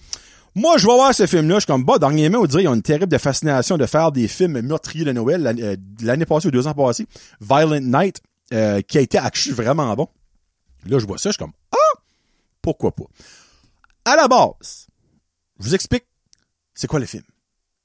Moi, 0.56 0.78
je 0.78 0.88
vais 0.88 0.94
voir 0.94 1.13
ce 1.13 1.28
film-là, 1.28 1.56
je 1.56 1.60
suis 1.60 1.68
comme, 1.68 1.84
bah, 1.84 2.00
dernièrement, 2.00 2.39
on 2.39 2.46
dirait, 2.46 2.63
ils 2.63 2.70
ont 2.70 2.74
une 2.74 2.82
terrible 2.82 3.20
fascination 3.20 3.75
de 3.78 3.86
faire 3.86 4.13
des 4.13 4.30
films 4.30 4.62
meurtriers 4.62 5.04
de 5.04 5.12
Noël. 5.12 5.42
L'année 5.42 6.24
euh, 6.24 6.25
passée 6.25 6.48
ou 6.48 6.51
deux 6.51 6.68
ans 6.68 6.74
passés, 6.74 7.06
Violent 7.42 7.82
Night, 7.82 8.22
euh, 8.54 8.80
qui 8.80 8.98
a 8.98 9.01
été 9.01 9.18
actually 9.18 9.54
vraiment 9.54 9.94
bon. 9.94 10.08
Là, 10.86 11.00
je 11.00 11.06
vois 11.06 11.18
ça, 11.18 11.32
je 11.32 11.34
suis 11.34 11.39
comme, 11.39 11.51
ah, 11.74 12.00
pourquoi 12.62 12.96
pas? 12.96 13.04
À 14.06 14.16
la 14.16 14.30
base, 14.30 14.88
je 15.60 15.66
vous 15.66 15.75
explique 15.75 16.06
c'est 16.74 16.88
quoi 16.88 17.00
le 17.00 17.06
film. 17.06 17.24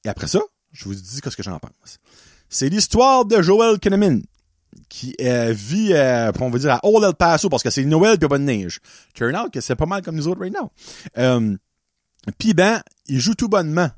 Et 0.04 0.08
après 0.08 0.28
ça, 0.28 0.40
je 0.72 0.84
vous 0.84 0.94
dis 0.94 1.02
ce 1.04 1.20
que 1.20 1.42
j'en 1.42 1.58
pense. 1.58 1.98
C'est 2.48 2.68
l'histoire 2.68 3.24
de 3.24 3.42
Joel 3.42 3.78
Kinnaman, 3.78 4.22
qui 4.88 5.14
euh, 5.20 5.52
vit, 5.52 5.92
euh, 5.92 6.30
on 6.40 6.50
va 6.50 6.58
dire, 6.58 6.72
à 6.72 6.80
Old 6.84 7.04
El 7.04 7.14
Paso, 7.14 7.48
parce 7.48 7.62
que 7.62 7.70
c'est 7.70 7.84
Noël 7.84 8.18
pis 8.18 8.28
pas 8.28 8.38
de 8.38 8.44
neige. 8.44 8.80
Turn 9.14 9.34
out 9.36 9.52
que 9.52 9.60
c'est 9.60 9.76
pas 9.76 9.86
mal 9.86 10.02
comme 10.02 10.16
nous 10.16 10.28
autres 10.28 10.40
right 10.40 10.54
now. 10.54 10.70
Euh, 11.18 11.56
puis 12.38 12.54
ben, 12.54 12.80
il 13.06 13.20
joue 13.20 13.34
tout 13.34 13.48
bonnement 13.48 13.90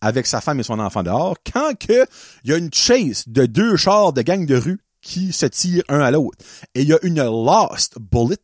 avec 0.00 0.26
sa 0.26 0.40
femme 0.40 0.60
et 0.60 0.62
son 0.62 0.78
enfant 0.78 1.02
dehors, 1.02 1.36
quand 1.52 1.76
que 1.78 2.06
il 2.44 2.50
y 2.50 2.52
a 2.52 2.56
une 2.56 2.72
chase 2.72 3.24
de 3.26 3.46
deux 3.46 3.76
chars 3.76 4.12
de 4.12 4.22
gang 4.22 4.46
de 4.46 4.56
rue 4.56 4.80
qui 5.00 5.32
se 5.32 5.46
tirent 5.46 5.84
un 5.88 6.00
à 6.00 6.10
l'autre. 6.10 6.38
Et 6.74 6.82
il 6.82 6.88
y 6.88 6.92
a 6.92 6.98
une 7.02 7.22
lost 7.22 7.98
bullet 7.98 8.36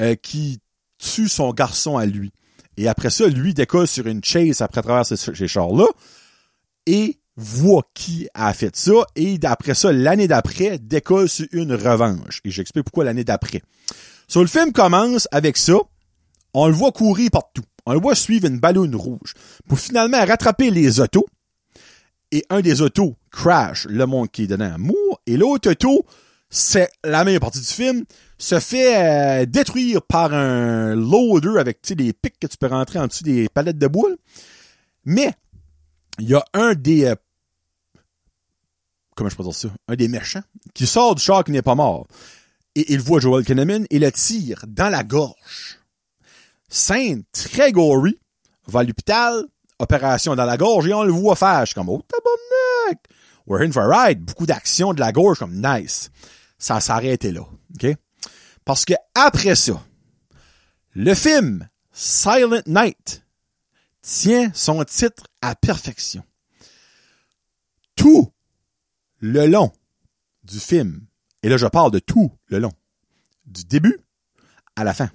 euh, 0.00 0.14
qui 0.14 0.60
tue 0.98 1.28
son 1.28 1.52
garçon 1.52 1.96
à 1.96 2.06
lui. 2.06 2.32
Et 2.82 2.88
après 2.88 3.10
ça, 3.10 3.28
lui 3.28 3.54
décolle 3.54 3.86
sur 3.86 4.08
une 4.08 4.24
chase 4.24 4.60
après 4.60 4.82
travers 4.82 5.06
ces, 5.06 5.46
chars-là 5.46 5.86
et 6.84 7.20
voit 7.36 7.84
qui 7.94 8.26
a 8.34 8.52
fait 8.52 8.74
ça. 8.74 9.06
Et 9.14 9.38
d'après 9.38 9.74
ça, 9.74 9.92
l'année 9.92 10.26
d'après, 10.26 10.80
décolle 10.80 11.28
sur 11.28 11.46
une 11.52 11.74
revanche. 11.74 12.40
Et 12.44 12.50
j'explique 12.50 12.86
pourquoi 12.86 13.04
l'année 13.04 13.22
d'après. 13.22 13.62
So, 14.26 14.40
le 14.40 14.48
film 14.48 14.72
commence 14.72 15.28
avec 15.30 15.58
ça. 15.58 15.74
On 16.54 16.66
le 16.66 16.72
voit 16.72 16.90
courir 16.90 17.30
partout. 17.30 17.62
On 17.86 17.92
le 17.92 18.00
voit 18.00 18.16
suivre 18.16 18.48
une 18.48 18.58
ballonne 18.58 18.96
rouge. 18.96 19.34
Pour 19.68 19.78
finalement 19.78 20.18
rattraper 20.18 20.70
les 20.70 20.98
autos. 20.98 21.26
Et 22.32 22.44
un 22.50 22.62
des 22.62 22.82
autos 22.82 23.14
crash 23.30 23.86
le 23.88 24.06
monde 24.06 24.28
qui 24.28 24.42
est 24.42 24.46
dedans 24.48 24.74
mou. 24.76 24.96
Et 25.28 25.36
l'autre 25.36 25.70
auto, 25.70 26.04
c'est 26.54 26.90
la 27.02 27.24
meilleure 27.24 27.40
partie 27.40 27.60
du 27.60 27.64
film, 27.64 28.04
se 28.36 28.60
fait 28.60 29.42
euh, 29.42 29.46
détruire 29.46 30.02
par 30.02 30.34
un 30.34 30.94
loader 30.94 31.58
avec 31.58 31.80
des 31.94 32.12
pics 32.12 32.38
que 32.38 32.46
tu 32.46 32.58
peux 32.58 32.66
rentrer 32.66 32.98
en 32.98 33.06
dessous 33.06 33.24
des 33.24 33.48
palettes 33.48 33.78
de 33.78 33.86
boules. 33.86 34.18
Mais 35.06 35.32
il 36.18 36.28
y 36.28 36.34
a 36.34 36.44
un 36.52 36.74
des 36.74 37.06
euh, 37.06 37.14
comment 39.16 39.30
je 39.30 39.36
peux 39.36 39.44
dire 39.44 39.54
ça, 39.54 39.68
un 39.88 39.96
des 39.96 40.08
méchants 40.08 40.42
qui 40.74 40.86
sort 40.86 41.14
du 41.14 41.22
char 41.22 41.42
qui 41.42 41.52
n'est 41.52 41.62
pas 41.62 41.74
mort. 41.74 42.06
Et 42.74 42.92
il 42.92 43.00
voit 43.00 43.20
Joel 43.20 43.46
Kinnaman 43.46 43.86
et 43.88 43.98
le 43.98 44.12
tire 44.12 44.66
dans 44.68 44.90
la 44.90 45.04
gorge. 45.04 45.78
Scène 46.68 47.22
très 47.32 47.72
gory, 47.72 48.18
va 48.66 48.80
à 48.80 48.84
l'hôpital, 48.84 49.44
opération 49.78 50.36
dans 50.36 50.44
la 50.44 50.58
gorge 50.58 50.86
et 50.86 50.92
on 50.92 51.02
le 51.02 51.12
voit 51.12 51.36
faire. 51.36 51.60
Je 51.60 51.66
suis 51.66 51.74
comme, 51.74 51.88
oh 51.88 52.02
tabarnak! 52.06 53.00
We're 53.46 53.62
in 53.62 53.72
for 53.72 53.82
a 53.82 53.88
ride. 53.88 54.20
Beaucoup 54.20 54.46
d'action 54.46 54.92
de 54.92 55.00
la 55.00 55.12
gorge 55.12 55.38
comme 55.38 55.54
nice. 55.54 56.10
Ça 56.62 56.78
s'arrêtait 56.78 57.32
là. 57.32 57.40
OK? 57.74 57.86
Parce 58.64 58.84
que 58.84 58.94
après 59.16 59.56
ça, 59.56 59.84
le 60.94 61.12
film 61.12 61.68
Silent 61.92 62.62
Night 62.66 63.24
tient 64.00 64.52
son 64.54 64.84
titre 64.84 65.24
à 65.40 65.56
perfection. 65.56 66.22
Tout 67.96 68.32
le 69.18 69.46
long 69.46 69.72
du 70.44 70.60
film, 70.60 71.04
et 71.42 71.48
là 71.48 71.56
je 71.56 71.66
parle 71.66 71.90
de 71.90 71.98
tout 71.98 72.30
le 72.46 72.60
long, 72.60 72.72
du 73.44 73.64
début 73.64 73.98
à 74.76 74.84
la 74.84 74.94
fin, 74.94 75.10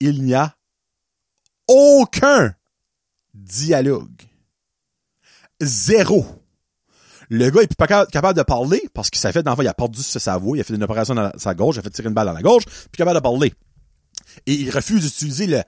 il 0.00 0.22
n'y 0.22 0.34
a 0.34 0.54
aucun 1.66 2.54
dialogue. 3.32 4.20
Zéro. 5.62 6.41
Le 7.34 7.48
gars 7.48 7.62
est 7.62 7.74
pas 7.74 7.86
capable 7.86 8.36
de 8.36 8.42
parler 8.42 8.82
parce 8.92 9.08
qu'il 9.08 9.18
s'est 9.18 9.32
fait, 9.32 9.42
dans 9.42 9.56
il 9.56 9.66
a 9.66 9.72
perdu 9.72 10.02
sa 10.02 10.36
voix, 10.36 10.54
il 10.54 10.60
a 10.60 10.64
fait 10.64 10.74
une 10.74 10.82
opération 10.82 11.14
dans 11.14 11.32
sa 11.38 11.54
gorge, 11.54 11.76
il 11.76 11.78
a 11.78 11.82
fait 11.82 11.88
tirer 11.88 12.08
une 12.08 12.14
balle 12.14 12.26
dans 12.26 12.34
la 12.34 12.42
gorge, 12.42 12.66
puis 12.66 12.98
capable 12.98 13.16
de 13.16 13.22
parler. 13.22 13.54
Et 14.46 14.52
il 14.52 14.70
refuse 14.70 15.02
d'utiliser 15.02 15.46
le, 15.46 15.62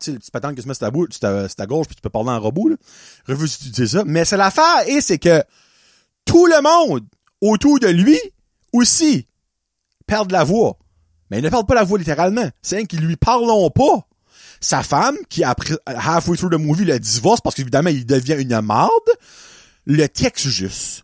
tu 0.00 0.12
sais, 0.12 0.18
patente 0.32 0.56
que 0.56 0.66
mets 0.66 0.72
sur 0.72 0.80
ta, 0.80 0.90
bouche, 0.90 1.08
sur 1.10 1.20
ta, 1.20 1.66
puis 1.66 1.94
tu 1.94 2.00
peux 2.00 2.08
parler 2.08 2.30
en 2.30 2.40
robot, 2.40 2.70
là. 2.70 2.76
Il 3.28 3.34
refuse 3.34 3.58
d'utiliser 3.58 3.98
ça. 3.98 4.04
Mais 4.06 4.24
c'est 4.24 4.38
l'affaire, 4.38 4.88
et 4.88 5.02
c'est 5.02 5.18
que 5.18 5.44
tout 6.24 6.46
le 6.46 6.62
monde 6.62 7.04
autour 7.42 7.78
de 7.78 7.88
lui 7.88 8.18
aussi 8.72 9.28
perd 10.06 10.32
la 10.32 10.42
voix. 10.42 10.78
Mais 11.30 11.40
il 11.40 11.44
ne 11.44 11.50
perd 11.50 11.66
pas 11.66 11.74
la 11.74 11.84
voix 11.84 11.98
littéralement. 11.98 12.48
C'est 12.62 12.80
un 12.80 12.86
qui 12.86 12.96
lui 12.96 13.16
parlons 13.16 13.68
pas. 13.68 14.06
Sa 14.62 14.82
femme, 14.82 15.16
qui 15.28 15.44
après, 15.44 15.76
halfway 15.84 16.38
through 16.38 16.52
the 16.52 16.58
movie, 16.58 16.86
le 16.86 16.98
divorce 16.98 17.42
parce 17.42 17.56
qu'évidemment, 17.56 17.90
il 17.90 18.06
devient 18.06 18.36
une 18.38 18.58
marde, 18.62 18.90
le 19.86 20.06
texte 20.06 20.48
juste. 20.48 21.02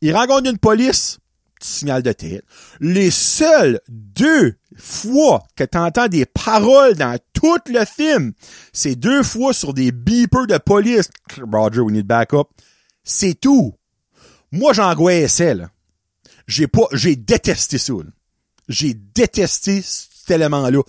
Il 0.00 0.14
rencontre 0.14 0.48
une 0.50 0.58
police, 0.58 1.18
petit 1.58 1.70
signal 1.70 2.02
de 2.02 2.12
tête. 2.12 2.44
Les 2.80 3.10
seules 3.10 3.80
deux 3.88 4.56
fois 4.76 5.42
que 5.56 5.64
tu 5.64 5.76
entends 5.78 6.08
des 6.08 6.26
paroles 6.26 6.94
dans 6.94 7.18
tout 7.32 7.60
le 7.66 7.84
film, 7.84 8.32
c'est 8.72 8.96
deux 8.96 9.22
fois 9.22 9.52
sur 9.52 9.74
des 9.74 9.92
beepers 9.92 10.46
de 10.46 10.58
police. 10.58 11.10
Roger, 11.52 11.80
we 11.80 11.92
need 11.92 12.06
backup. 12.06 12.48
C'est 13.04 13.34
tout. 13.34 13.74
Moi, 14.52 14.72
j'angoissais, 14.72 15.54
là. 15.54 15.70
J'ai 16.46 16.66
pas, 16.66 16.88
j'ai 16.92 17.14
détesté 17.14 17.78
ça, 17.78 17.92
J'ai 18.68 18.94
détesté 18.94 19.82
cet 19.82 20.30
élément-là. 20.30 20.82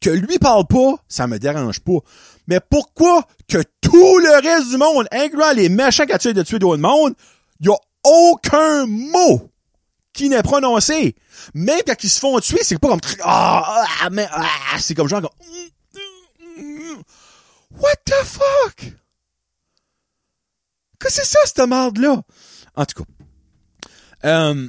Que 0.00 0.10
lui 0.10 0.38
parle 0.38 0.66
pas, 0.66 0.94
ça 1.08 1.26
me 1.26 1.38
dérange 1.38 1.80
pas. 1.80 1.98
Mais 2.46 2.60
pourquoi 2.60 3.26
que 3.48 3.58
tout 3.80 4.18
le 4.18 4.40
reste 4.42 4.70
du 4.70 4.76
monde, 4.76 5.06
incluant 5.10 5.52
les 5.52 5.68
méchants 5.68 6.06
qui 6.06 6.12
essayent 6.12 6.34
de 6.34 6.42
tuer 6.42 6.58
d'autres 6.58 6.80
monde, 6.80 7.14
y 7.60 7.68
a 7.68 7.76
aucun 8.04 8.86
mot 8.86 9.50
qui 10.12 10.28
n'est 10.28 10.42
prononcé? 10.42 11.16
Même 11.54 11.80
quand 11.86 12.02
ils 12.02 12.10
se 12.10 12.20
font 12.20 12.38
tuer, 12.40 12.60
c'est 12.62 12.78
pas 12.78 12.88
comme 12.88 13.00
ah, 13.22 13.84
ah 14.02 14.10
mais 14.10 14.26
ah, 14.30 14.78
c'est 14.78 14.94
comme 14.94 15.08
genre 15.08 15.22
What 17.70 17.96
the 18.06 18.24
fuck? 18.24 18.92
Que 20.98 21.10
c'est 21.10 21.26
ça 21.26 21.38
cette 21.44 21.68
merde 21.68 21.98
là? 21.98 22.22
En 22.74 22.86
tout 22.86 23.02
cas, 23.02 23.10
euh, 24.28 24.68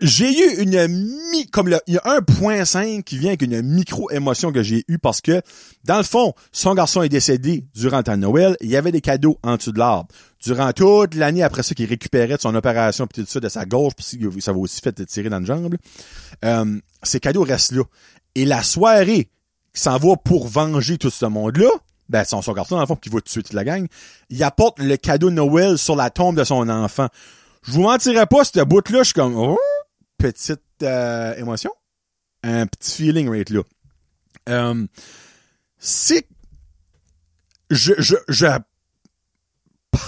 j'ai 0.00 0.30
eu 0.30 0.62
une 0.62 0.86
mi 1.32 1.46
comme 1.50 1.68
le, 1.68 1.78
il 1.86 1.94
y 1.94 1.98
a 1.98 2.02
un 2.04 2.22
point 2.22 2.64
5 2.64 3.04
qui 3.04 3.18
vient 3.18 3.30
avec 3.30 3.42
une 3.42 3.60
micro 3.62 4.10
émotion 4.10 4.52
que 4.52 4.62
j'ai 4.62 4.84
eu 4.88 4.98
parce 4.98 5.20
que 5.20 5.42
dans 5.84 5.98
le 5.98 6.02
fond, 6.02 6.34
son 6.52 6.74
garçon 6.74 7.02
est 7.02 7.08
décédé 7.08 7.66
durant 7.74 8.02
le 8.06 8.16
Noël, 8.16 8.56
il 8.60 8.70
y 8.70 8.76
avait 8.76 8.92
des 8.92 9.00
cadeaux 9.00 9.38
en 9.42 9.56
dessous 9.56 9.72
de 9.72 9.78
l'arbre. 9.78 10.08
Durant 10.42 10.72
toute 10.72 11.14
l'année 11.14 11.42
après 11.42 11.62
ça 11.62 11.74
qu'il 11.74 11.86
récupérait 11.86 12.36
de 12.36 12.40
son 12.40 12.54
opération 12.54 13.06
puis 13.06 13.22
tout 13.22 13.30
ça 13.30 13.40
de 13.40 13.48
sa 13.48 13.66
gorge 13.66 13.94
puis 13.94 14.40
ça 14.40 14.52
va 14.52 14.58
aussi 14.58 14.80
fait 14.80 15.04
tirer 15.04 15.28
dans 15.28 15.40
le 15.40 15.46
jambe. 15.46 15.76
Euh, 16.44 16.78
ces 17.02 17.20
cadeaux 17.20 17.42
restent 17.42 17.72
là. 17.72 17.82
Et 18.34 18.44
la 18.44 18.62
soirée 18.62 19.28
qui 19.74 19.80
s'en 19.80 19.98
va 19.98 20.16
pour 20.16 20.48
venger 20.48 20.96
tout 20.98 21.10
ce 21.10 21.26
monde-là, 21.26 21.70
ben 22.08 22.24
son, 22.24 22.42
son 22.42 22.52
garçon 22.52 22.76
dans 22.76 22.80
le 22.80 22.86
fond 22.86 22.96
qui 22.96 23.08
va 23.08 23.20
tuer 23.20 23.42
toute 23.42 23.52
la 23.52 23.64
gang, 23.64 23.86
il 24.30 24.42
apporte 24.42 24.78
le 24.78 24.96
cadeau 24.96 25.30
de 25.30 25.34
Noël 25.34 25.78
sur 25.78 25.94
la 25.94 26.10
tombe 26.10 26.36
de 26.36 26.44
son 26.44 26.68
enfant. 26.68 27.08
Je 27.62 27.72
vous 27.72 27.82
mentirais 27.82 28.26
pas, 28.26 28.44
cette 28.44 28.60
bout-là, 28.64 29.00
je 29.00 29.04
suis 29.04 29.14
comme 29.14 29.36
oh, 29.36 29.58
petite 30.20 30.60
euh, 30.82 31.34
émotion, 31.36 31.72
un 32.42 32.66
petit 32.66 33.02
feeling 33.02 33.28
right 33.28 33.50
là. 33.50 33.62
Euh, 34.48 34.86
c'est 35.78 36.26
je, 37.70 37.94
je, 37.98 38.16
je 38.28 38.46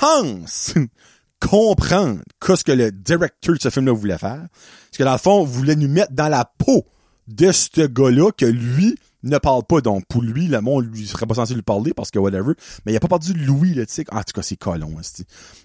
pense 0.01 0.75
comprendre 1.41 2.21
qu'est-ce 2.45 2.65
que 2.65 2.73
le 2.73 2.93
directeur 2.93 3.55
de 3.55 3.61
ce 3.61 3.71
film-là 3.71 3.93
voulait 3.93 4.19
faire. 4.19 4.47
Parce 4.49 4.99
que 4.99 5.05
dans 5.05 5.13
le 5.13 5.19
fond, 5.19 5.45
voulait 5.45 5.77
nous 5.77 5.89
mettre 5.89 6.13
dans 6.13 6.29
la 6.29 6.45
peau 6.45 6.87
de 7.29 7.53
ce 7.53 7.87
gars-là 7.87 8.33
que 8.33 8.47
lui, 8.47 8.97
ne 9.23 9.39
parle 9.39 9.63
pas. 9.65 9.81
Donc, 9.81 10.05
pour 10.07 10.23
lui, 10.23 10.49
le 10.49 10.61
monde 10.61 10.93
lui 10.93 11.07
serait 11.07 11.27
pas 11.27 11.35
censé 11.35 11.55
lui 11.55 11.63
parler 11.63 11.95
parce 11.95 12.11
que 12.11 12.19
whatever. 12.19 12.55
Mais 12.85 12.93
il 12.93 12.97
a 12.97 13.01
pas 13.01 13.09
perdu 13.09 13.33
Louis, 13.35 13.75
là, 13.75 13.87
tu 13.87 13.95
sais. 13.95 14.05
En 14.11 14.23
tout 14.23 14.33
cas, 14.35 14.43
c'est 14.43 14.57
colon, 14.57 14.97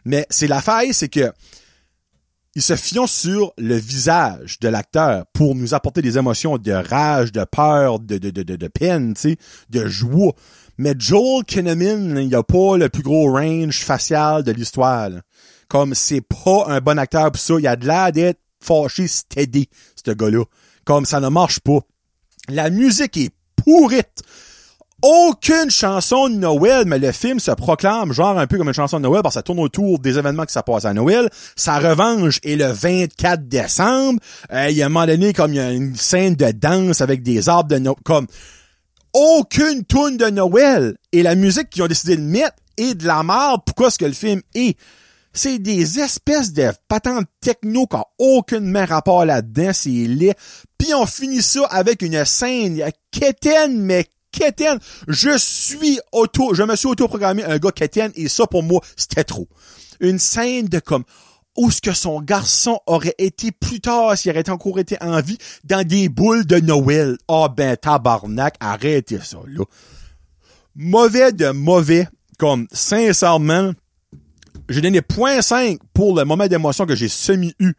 Mais 0.05 0.25
c'est 0.29 0.47
la 0.47 0.61
faille, 0.61 0.93
c'est 0.93 1.09
que 1.09 1.31
ils 2.57 2.63
se 2.63 2.75
fiont 2.75 3.05
sur 3.05 3.53
le 3.59 3.75
visage 3.75 4.57
de 4.59 4.67
l'acteur 4.67 5.27
pour 5.31 5.53
nous 5.53 5.75
apporter 5.75 6.01
des 6.01 6.17
émotions 6.17 6.57
de 6.57 6.71
rage, 6.71 7.31
de 7.31 7.43
peur, 7.43 7.99
de, 7.99 8.17
de, 8.17 8.31
de, 8.31 8.41
de, 8.41 8.67
peine, 8.67 9.13
de 9.69 9.85
joie. 9.85 10.33
Mais 10.79 10.95
Joel 10.97 11.45
Kinnaman, 11.45 12.17
il 12.17 12.33
a 12.33 12.41
pas 12.41 12.77
le 12.77 12.89
plus 12.89 13.03
gros 13.03 13.31
range 13.31 13.81
facial 13.81 14.41
de 14.41 14.51
l'histoire. 14.51 15.11
Comme 15.67 15.93
c'est 15.93 16.21
pas 16.21 16.65
un 16.65 16.81
bon 16.81 16.97
acteur 16.97 17.31
pour 17.31 17.39
ça, 17.39 17.53
il 17.59 17.67
a 17.67 17.75
de 17.75 17.85
l'air 17.85 18.11
d'être 18.11 18.39
fâché 18.59 19.05
steady, 19.05 19.69
ce 20.03 20.09
gars-là. 20.09 20.43
Comme 20.83 21.05
ça 21.05 21.19
ne 21.19 21.29
marche 21.29 21.59
pas. 21.59 21.81
La 22.49 22.71
musique 22.71 23.17
est 23.17 23.35
pourrite. 23.55 24.23
Aucune 25.03 25.69
chanson 25.69 26.27
de 26.27 26.33
Noël, 26.33 26.85
mais 26.87 26.97
le 26.97 27.11
film 27.11 27.39
se 27.39 27.51
proclame 27.51 28.11
genre 28.11 28.39
un 28.39 28.47
peu 28.47 28.57
comme 28.57 28.69
une 28.69 28.73
chanson 28.73 28.97
de 28.97 29.03
Noël 29.03 29.21
parce 29.21 29.35
que 29.35 29.39
ça 29.39 29.43
tourne 29.43 29.59
autour 29.59 29.99
des 29.99 30.17
événements 30.17 30.43
que 30.43 30.51
ça 30.51 30.63
passe 30.63 30.85
à 30.85 30.93
Noël. 30.95 31.29
Sa 31.55 31.77
revanche 31.77 32.39
est 32.41 32.55
le 32.55 32.71
24 32.71 33.47
décembre. 33.47 34.19
Euh, 34.51 34.71
il 34.71 34.75
y 34.75 34.81
a 34.81 34.87
un 34.87 34.89
moment 34.89 35.05
donné, 35.05 35.33
comme 35.33 35.53
il 35.53 35.57
y 35.57 35.59
a 35.59 35.71
une 35.71 35.95
scène 35.95 36.33
de 36.33 36.49
danse 36.49 37.01
avec 37.01 37.21
des 37.21 37.47
arbres 37.47 37.69
de 37.69 37.77
Noël, 37.77 37.97
comme 38.03 38.25
aucune 39.13 39.85
tune 39.85 40.17
de 40.17 40.31
Noël. 40.31 40.97
Et 41.11 41.21
la 41.21 41.35
musique 41.35 41.69
qu'ils 41.69 41.83
ont 41.83 41.87
décidé 41.87 42.17
de 42.17 42.23
mettre 42.23 42.55
est 42.77 42.95
de 42.95 43.05
la 43.05 43.21
merde. 43.21 43.61
Pourquoi 43.67 43.89
est-ce 43.89 43.99
que 43.99 44.05
le 44.05 44.13
film 44.13 44.41
est? 44.55 44.79
C'est 45.31 45.59
des 45.59 45.99
espèces 45.99 46.53
de 46.53 46.71
patentes 46.87 47.27
techno 47.39 47.85
qui 47.85 47.97
n'ont 47.97 48.03
aucunement 48.17 48.85
rapport 48.85 49.25
là-dedans, 49.25 49.69
c'est 49.73 49.89
laid. 49.89 50.33
Puis 50.79 50.95
on 50.95 51.05
finit 51.05 51.43
ça 51.43 51.65
avec 51.65 52.01
une 52.01 52.25
scène 52.25 52.81
quétaine, 53.11 53.79
mais 53.79 54.07
Je 55.07 55.37
suis 55.37 55.99
auto, 56.11 56.53
je 56.53 56.63
me 56.63 56.75
suis 56.75 56.87
auto-programmé 56.87 57.43
un 57.43 57.57
gars 57.57 57.71
quétaine 57.71 58.11
et 58.15 58.27
ça 58.27 58.47
pour 58.47 58.63
moi, 58.63 58.81
c'était 58.95 59.23
trop. 59.23 59.47
Une 59.99 60.19
scène 60.19 60.67
de 60.67 60.79
comme, 60.79 61.03
où 61.57 61.71
ce 61.71 61.81
que 61.81 61.93
son 61.93 62.21
garçon 62.21 62.79
aurait 62.85 63.15
été 63.17 63.51
plus 63.51 63.81
tard 63.81 64.17
s'il 64.17 64.31
aurait 64.31 64.49
encore 64.49 64.79
été 64.79 64.95
en 65.01 65.19
vie 65.21 65.37
dans 65.63 65.85
des 65.85 66.07
boules 66.07 66.45
de 66.45 66.59
Noël. 66.59 67.17
Ah 67.27 67.49
ben 67.55 67.75
tabarnak, 67.75 68.55
arrêtez 68.59 69.19
ça 69.19 69.39
là. 69.47 69.63
Mauvais 70.75 71.31
de 71.31 71.49
mauvais, 71.49 72.07
comme 72.37 72.67
sincèrement, 72.71 73.71
j'ai 74.69 74.81
donné 74.81 74.99
0.5 74.99 75.79
pour 75.93 76.15
le 76.15 76.23
moment 76.23 76.47
d'émotion 76.47 76.85
que 76.85 76.95
j'ai 76.95 77.07
semi-eu 77.07 77.73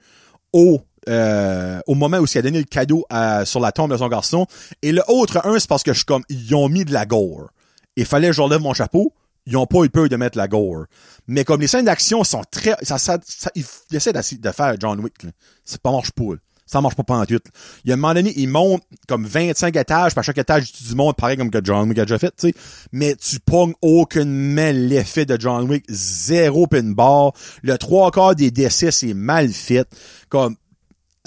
au 0.52 0.80
euh, 1.08 1.80
au 1.86 1.94
moment 1.94 2.18
où 2.18 2.26
il 2.26 2.38
a 2.38 2.42
donné 2.42 2.58
le 2.58 2.64
cadeau 2.64 3.06
sur 3.44 3.60
la 3.60 3.72
tombe 3.72 3.90
de 3.90 3.96
son 3.96 4.08
garçon. 4.08 4.46
Et 4.82 4.92
le 4.92 5.02
autre 5.08 5.40
un, 5.44 5.58
c'est 5.58 5.68
parce 5.68 5.82
que 5.82 5.92
je 5.92 5.98
suis 5.98 6.06
comme, 6.06 6.22
ils 6.28 6.54
ont 6.54 6.68
mis 6.68 6.84
de 6.84 6.92
la 6.92 7.06
gore. 7.06 7.50
Il 7.96 8.06
fallait 8.06 8.28
que 8.28 8.32
j'enlève 8.34 8.60
mon 8.60 8.74
chapeau. 8.74 9.12
Ils 9.46 9.56
ont 9.56 9.66
pas 9.66 9.82
eu 9.82 9.88
peur 9.88 10.08
de 10.08 10.16
mettre 10.16 10.36
la 10.36 10.46
gore. 10.46 10.84
Mais 11.26 11.44
comme 11.44 11.60
les 11.60 11.66
scènes 11.66 11.86
d'action 11.86 12.22
sont 12.22 12.42
très, 12.50 12.76
ça, 12.82 12.98
ça, 12.98 13.18
ça 13.26 13.50
ils 13.54 13.64
essaient 13.92 14.12
de 14.12 14.50
faire 14.50 14.74
John 14.78 15.00
Wick, 15.00 15.14
C'est 15.64 15.80
pas 15.80 15.90
marche 15.90 16.12
pas, 16.12 16.24
Ça 16.66 16.82
marche 16.82 16.94
pas 16.94 17.02
pendant 17.02 17.24
tout. 17.24 17.40
Il 17.82 17.88
y 17.88 17.90
a 17.90 17.94
un 17.94 17.96
moment 17.96 18.12
donné, 18.12 18.32
ils 18.36 18.46
montent 18.46 18.82
comme 19.08 19.26
25 19.26 19.74
étages, 19.74 20.12
à 20.14 20.22
chaque 20.22 20.36
étage, 20.36 20.70
tu 20.70 20.94
montes 20.94 21.16
pareil 21.16 21.38
comme 21.38 21.50
que 21.50 21.60
John 21.64 21.88
Wick 21.88 21.98
a 21.98 22.04
déjà 22.04 22.18
fait, 22.18 22.34
tu 22.36 22.48
sais. 22.48 22.54
Mais 22.92 23.16
tu 23.16 23.40
pognes 23.40 23.72
aucunement 23.80 24.70
l'effet 24.72 25.24
de 25.24 25.40
John 25.40 25.68
Wick. 25.68 25.84
Zéro 25.88 26.66
pin 26.66 26.92
bar. 26.92 27.32
Le 27.62 27.78
trois 27.78 28.10
quarts 28.10 28.34
des 28.34 28.50
décès, 28.50 28.90
c'est 28.90 29.14
mal 29.14 29.48
fait. 29.48 29.88
Comme, 30.28 30.56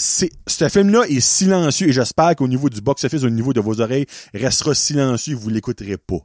ce 0.01 0.69
film-là 0.69 1.03
est 1.07 1.19
silencieux 1.19 1.89
et 1.89 1.93
j'espère 1.93 2.35
qu'au 2.35 2.47
niveau 2.47 2.69
du 2.69 2.81
box-office, 2.81 3.23
au 3.23 3.29
niveau 3.29 3.53
de 3.53 3.59
vos 3.59 3.81
oreilles, 3.81 4.07
restera 4.33 4.73
silencieux 4.73 5.35
vous 5.35 5.49
l'écouterez 5.49 5.97
pas. 5.97 6.19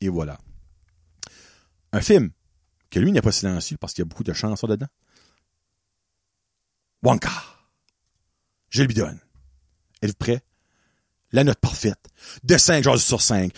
Et 0.00 0.08
voilà. 0.08 0.38
Un 1.92 2.00
film 2.00 2.30
que 2.90 2.98
lui 2.98 3.12
n'est 3.12 3.22
pas 3.22 3.32
silencieux 3.32 3.76
parce 3.78 3.94
qu'il 3.94 4.02
y 4.02 4.06
a 4.06 4.08
beaucoup 4.08 4.24
de 4.24 4.32
chansons 4.32 4.66
dedans. 4.66 4.88
Wonka. 7.02 7.30
Je 8.68 8.82
lui 8.82 8.94
donne. 8.94 9.18
Êtes-vous 10.02 10.16
prêt? 10.16 10.42
La 11.32 11.44
note 11.44 11.58
parfaite. 11.58 12.04
De 12.44 12.56
5 12.56 12.84
jours 12.84 12.98
sur 12.98 13.22
5. 13.22 13.52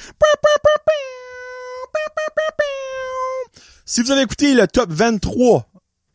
Si 3.85 4.03
vous 4.03 4.11
avez 4.11 4.23
écouté 4.23 4.55
le 4.55 4.69
top 4.69 4.91
23 4.91 5.67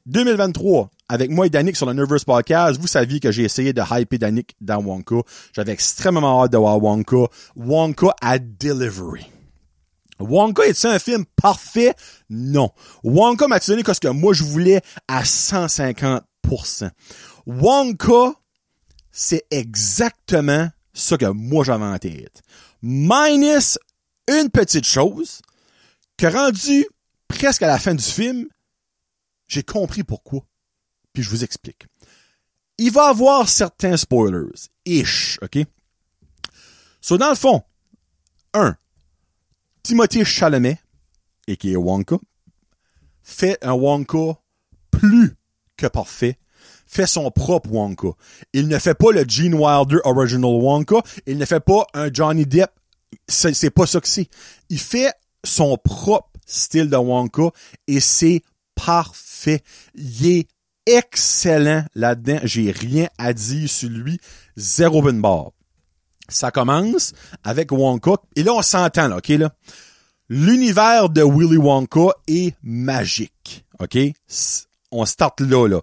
2023 0.05 0.91
avec 1.09 1.29
moi 1.29 1.47
et 1.47 1.49
Danick 1.49 1.75
sur 1.75 1.85
le 1.85 1.93
Nervous 1.93 2.23
Podcast, 2.25 2.79
vous 2.79 2.87
saviez 2.87 3.19
que 3.19 3.31
j'ai 3.31 3.43
essayé 3.43 3.73
de 3.73 3.81
hyper 3.81 4.19
Danick 4.19 4.55
dans 4.61 4.81
Wonka. 4.81 5.17
J'avais 5.53 5.73
extrêmement 5.73 6.43
hâte 6.43 6.51
de 6.51 6.57
voir 6.57 6.81
Wonka. 6.81 7.27
Wonka 7.55 8.15
à 8.21 8.39
Delivery. 8.39 9.29
Wonka 10.19 10.63
est 10.63 10.85
un 10.85 10.99
film 10.99 11.25
parfait? 11.41 11.93
Non. 12.29 12.69
Wonka 13.03 13.47
m'a 13.47 13.59
donné 13.59 13.83
ce 13.85 13.99
que 13.99 14.07
moi 14.07 14.33
je 14.33 14.43
voulais 14.43 14.81
à 15.07 15.23
150%. 15.23 16.21
Wonka, 17.45 18.33
c'est 19.11 19.45
exactement 19.51 20.69
ce 20.93 21.15
que 21.15 21.25
moi 21.25 21.63
j'avais 21.63 21.85
en 21.85 21.97
tête. 21.97 22.41
Minus 22.81 23.77
une 24.27 24.49
petite 24.49 24.85
chose 24.85 25.41
que 26.17 26.27
rendu 26.27 26.85
presque 27.27 27.63
à 27.63 27.67
la 27.67 27.79
fin 27.79 27.93
du 27.93 28.03
film, 28.03 28.47
j'ai 29.47 29.63
compris 29.63 30.03
pourquoi. 30.03 30.41
Puis 31.13 31.23
je 31.23 31.29
vous 31.29 31.43
explique. 31.43 31.85
Il 32.77 32.91
va 32.91 33.09
avoir 33.09 33.47
certains 33.47 33.97
spoilers. 33.97 34.69
Ish, 34.85 35.39
ok? 35.41 35.59
So, 37.01 37.17
dans 37.17 37.29
le 37.29 37.35
fond, 37.35 37.61
un, 38.53 38.75
Timothée 39.83 40.25
Chalamet, 40.25 40.79
et 41.47 41.57
qui 41.57 41.73
est 41.73 41.75
Wonka, 41.75 42.17
fait 43.21 43.57
un 43.61 43.73
Wonka 43.73 44.39
plus 44.91 45.35
que 45.77 45.87
parfait, 45.87 46.37
fait 46.85 47.07
son 47.07 47.29
propre 47.31 47.69
Wonka. 47.71 48.09
Il 48.53 48.67
ne 48.67 48.79
fait 48.79 48.95
pas 48.95 49.11
le 49.11 49.25
Gene 49.27 49.53
Wilder 49.53 49.99
Original 50.05 50.51
Wonka, 50.51 51.01
il 51.25 51.37
ne 51.37 51.45
fait 51.45 51.59
pas 51.59 51.85
un 51.93 52.11
Johnny 52.11 52.45
Depp, 52.45 52.71
c'est 53.27 53.71
pas 53.71 53.85
ça 53.85 53.99
que 53.99 54.07
c'est. 54.07 54.29
Il 54.69 54.79
fait 54.79 55.11
son 55.43 55.77
propre 55.77 56.29
style 56.45 56.89
de 56.89 56.97
Wonka 56.97 57.51
et 57.87 57.99
c'est 57.99 58.41
parfait. 58.75 59.61
Il 59.95 60.45
excellent 60.85 61.85
là-dedans. 61.95 62.39
J'ai 62.43 62.71
rien 62.71 63.07
à 63.17 63.33
dire 63.33 63.69
sur 63.69 63.89
lui. 63.89 64.19
Zéro 64.55 64.99
open 64.99 65.21
bar. 65.21 65.51
Ça 66.29 66.51
commence 66.51 67.13
avec 67.43 67.71
Wonka. 67.71 68.15
Et 68.35 68.43
là, 68.43 68.53
on 68.53 68.61
s'entend, 68.61 69.07
là, 69.07 69.17
OK, 69.17 69.27
là? 69.29 69.53
L'univers 70.29 71.09
de 71.09 71.21
Willy 71.21 71.57
Wonka 71.57 72.13
est 72.27 72.55
magique, 72.63 73.65
OK? 73.79 73.97
On 74.91 75.05
start 75.05 75.41
là, 75.41 75.67
là. 75.67 75.81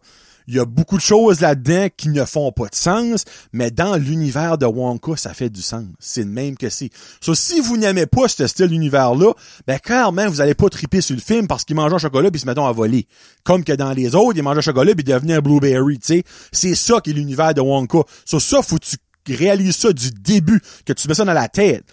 Il 0.51 0.57
y 0.57 0.59
a 0.59 0.65
beaucoup 0.65 0.97
de 0.97 1.01
choses 1.01 1.41
là-dedans 1.41 1.87
qui 1.97 2.09
ne 2.09 2.25
font 2.25 2.51
pas 2.51 2.67
de 2.67 2.75
sens, 2.75 3.25
mais 3.53 3.71
dans 3.71 3.95
l'univers 3.95 4.59
de 4.59 4.67
Wonka, 4.67 5.15
ça 5.15 5.33
fait 5.33 5.49
du 5.49 5.63
sens. 5.63 5.85
C'est 6.01 6.25
le 6.25 6.29
même 6.29 6.57
que 6.57 6.69
c'est. 6.69 6.91
So, 7.21 7.37
si 7.37 7.61
vous 7.61 7.77
n'aimez 7.77 8.07
pas 8.07 8.27
ce 8.27 8.49
style 8.49 8.67
d'univers-là, 8.67 9.33
ben 9.69 9.79
clairement, 9.79 10.29
vous 10.29 10.41
allez 10.41 10.57
pas 10.57 10.69
triper 10.69 11.03
sur 11.03 11.15
le 11.15 11.23
film 11.23 11.47
parce 11.47 11.65
qu'il 11.65 11.77
mange 11.77 11.95
un 11.95 11.99
chocolat 11.99 12.33
puis 12.33 12.41
se 12.41 12.47
mettent 12.47 12.59
à 12.59 12.73
voler. 12.73 13.07
Comme 13.45 13.63
que 13.63 13.75
dans 13.75 13.93
les 13.93 14.17
autres, 14.17 14.37
il 14.39 14.43
mange 14.43 14.59
un 14.59 14.61
chocolat 14.61 14.93
puis 14.93 15.05
devenait 15.05 15.35
un 15.35 15.41
blueberry, 15.41 16.01
tu 16.01 16.07
sais. 16.07 16.25
C'est 16.51 16.75
ça 16.75 17.01
qui 17.01 17.11
est 17.11 17.15
l'univers 17.15 17.55
de 17.55 17.61
Wonka. 17.61 18.01
So, 18.25 18.41
ça, 18.41 18.61
faut 18.61 18.79
que 18.79 18.87
tu 18.87 19.37
réalises 19.37 19.77
ça 19.77 19.93
du 19.93 20.11
début, 20.11 20.61
que 20.85 20.93
tu 20.93 21.07
mets 21.07 21.15
ça 21.15 21.25
dans 21.25 21.33
la 21.33 21.49
tête. 21.49 21.85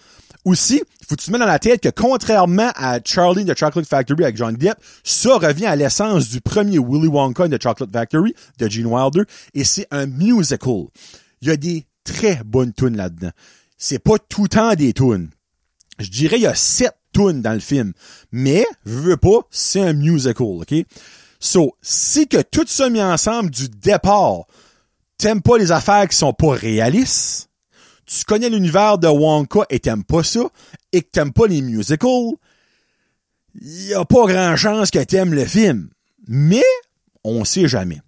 Aussi, 0.44 0.82
faut 1.08 1.16
que 1.16 1.22
tu 1.22 1.26
te 1.28 1.32
mets 1.32 1.38
dans 1.38 1.46
la 1.46 1.58
tête 1.58 1.80
que 1.80 1.88
contrairement 1.88 2.70
à 2.76 2.98
Charlie 3.02 3.46
the 3.46 3.58
Chocolate 3.58 3.88
Factory 3.88 4.24
avec 4.24 4.36
John 4.36 4.54
Depp, 4.54 4.76
ça 5.02 5.36
revient 5.38 5.66
à 5.66 5.74
l'essence 5.74 6.28
du 6.28 6.42
premier 6.42 6.78
Willy 6.78 7.08
Wonka 7.08 7.48
de 7.48 7.58
Chocolate 7.60 7.90
Factory 7.90 8.34
de 8.58 8.68
Gene 8.68 8.86
Wilder 8.86 9.22
et 9.54 9.64
c'est 9.64 9.86
un 9.90 10.06
musical. 10.06 10.84
Il 11.40 11.48
y 11.48 11.50
a 11.50 11.56
des 11.56 11.86
très 12.04 12.42
bonnes 12.44 12.74
tunes 12.74 12.96
là-dedans. 12.96 13.30
C'est 13.78 14.00
pas 14.00 14.18
tout 14.18 14.42
le 14.42 14.48
temps 14.48 14.74
des 14.74 14.92
tunes. 14.92 15.30
Je 15.98 16.08
dirais 16.10 16.36
il 16.36 16.42
y 16.42 16.46
a 16.46 16.54
sept 16.54 16.94
tunes 17.14 17.40
dans 17.40 17.54
le 17.54 17.60
film, 17.60 17.94
mais 18.30 18.66
je 18.84 18.92
veux 18.92 19.16
pas, 19.16 19.40
c'est 19.50 19.80
un 19.80 19.94
musical, 19.94 20.46
OK? 20.46 20.74
So, 21.40 21.74
si 21.80 22.28
que 22.28 22.42
tout 22.42 22.66
ça 22.66 22.90
mis 22.90 23.02
ensemble 23.02 23.50
du 23.50 23.68
départ, 23.68 24.44
t'aimes 25.16 25.40
pas 25.40 25.56
les 25.56 25.72
affaires 25.72 26.06
qui 26.06 26.16
sont 26.16 26.34
pas 26.34 26.52
réalistes, 26.52 27.47
tu 28.08 28.24
connais 28.24 28.48
l'univers 28.48 28.98
de 28.98 29.06
Wonka 29.06 29.60
et 29.68 29.80
t'aimes 29.80 30.04
pas 30.04 30.22
ça, 30.22 30.40
et 30.92 31.02
que 31.02 31.08
t'aimes 31.10 31.32
pas 31.32 31.46
les 31.46 31.60
musicals, 31.60 32.32
y 33.60 33.92
a 33.92 34.04
pas 34.04 34.26
grand 34.26 34.56
chance 34.56 34.90
que 34.90 35.02
t'aimes 35.02 35.34
le 35.34 35.44
film. 35.44 35.90
Mais, 36.26 36.64
on 37.22 37.44
sait 37.44 37.68
jamais. 37.68 38.00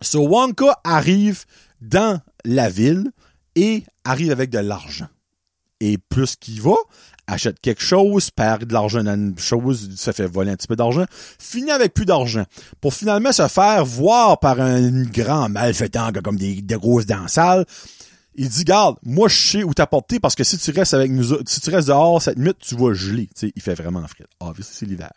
So, 0.00 0.26
Wonka 0.26 0.80
arrive 0.82 1.44
dans 1.80 2.20
la 2.44 2.70
ville 2.70 3.10
et 3.54 3.84
arrive 4.04 4.32
avec 4.32 4.50
de 4.50 4.58
l'argent. 4.58 5.08
Et 5.80 5.98
plus 5.98 6.34
qu'il 6.36 6.62
va, 6.62 6.74
achète 7.26 7.60
quelque 7.60 7.82
chose, 7.82 8.30
perd 8.30 8.64
de 8.64 8.72
l'argent 8.72 9.04
dans 9.04 9.14
une 9.14 9.38
chose, 9.38 9.90
se 9.94 10.12
fait 10.12 10.26
voler 10.26 10.52
un 10.52 10.56
petit 10.56 10.66
peu 10.66 10.76
d'argent, 10.76 11.04
finit 11.38 11.70
avec 11.70 11.92
plus 11.92 12.06
d'argent, 12.06 12.44
pour 12.80 12.94
finalement 12.94 13.32
se 13.32 13.46
faire 13.48 13.84
voir 13.84 14.40
par 14.40 14.60
un 14.60 15.02
grand 15.02 15.48
malfaitant 15.48 16.10
comme 16.24 16.36
des, 16.36 16.62
des 16.62 16.76
grosses 16.76 17.06
dents 17.06 17.28
sales, 17.28 17.66
il 18.40 18.48
dit, 18.48 18.62
garde, 18.62 18.96
moi, 19.02 19.28
je 19.28 19.36
sais 19.36 19.62
où 19.64 19.74
t'apporter 19.74 20.20
parce 20.20 20.36
que 20.36 20.44
si 20.44 20.56
tu 20.58 20.70
restes 20.70 20.94
avec 20.94 21.10
nous, 21.10 21.24
si 21.44 21.60
tu 21.60 21.70
restes 21.70 21.88
dehors 21.88 22.22
cette 22.22 22.38
nuit, 22.38 22.54
tu 22.60 22.76
vas 22.76 22.94
geler. 22.94 23.28
sais, 23.34 23.52
il 23.54 23.60
fait 23.60 23.74
vraiment 23.74 24.06
frais. 24.06 24.26
Ah, 24.38 24.52
c'est 24.60 24.86
l'hiver. 24.86 25.12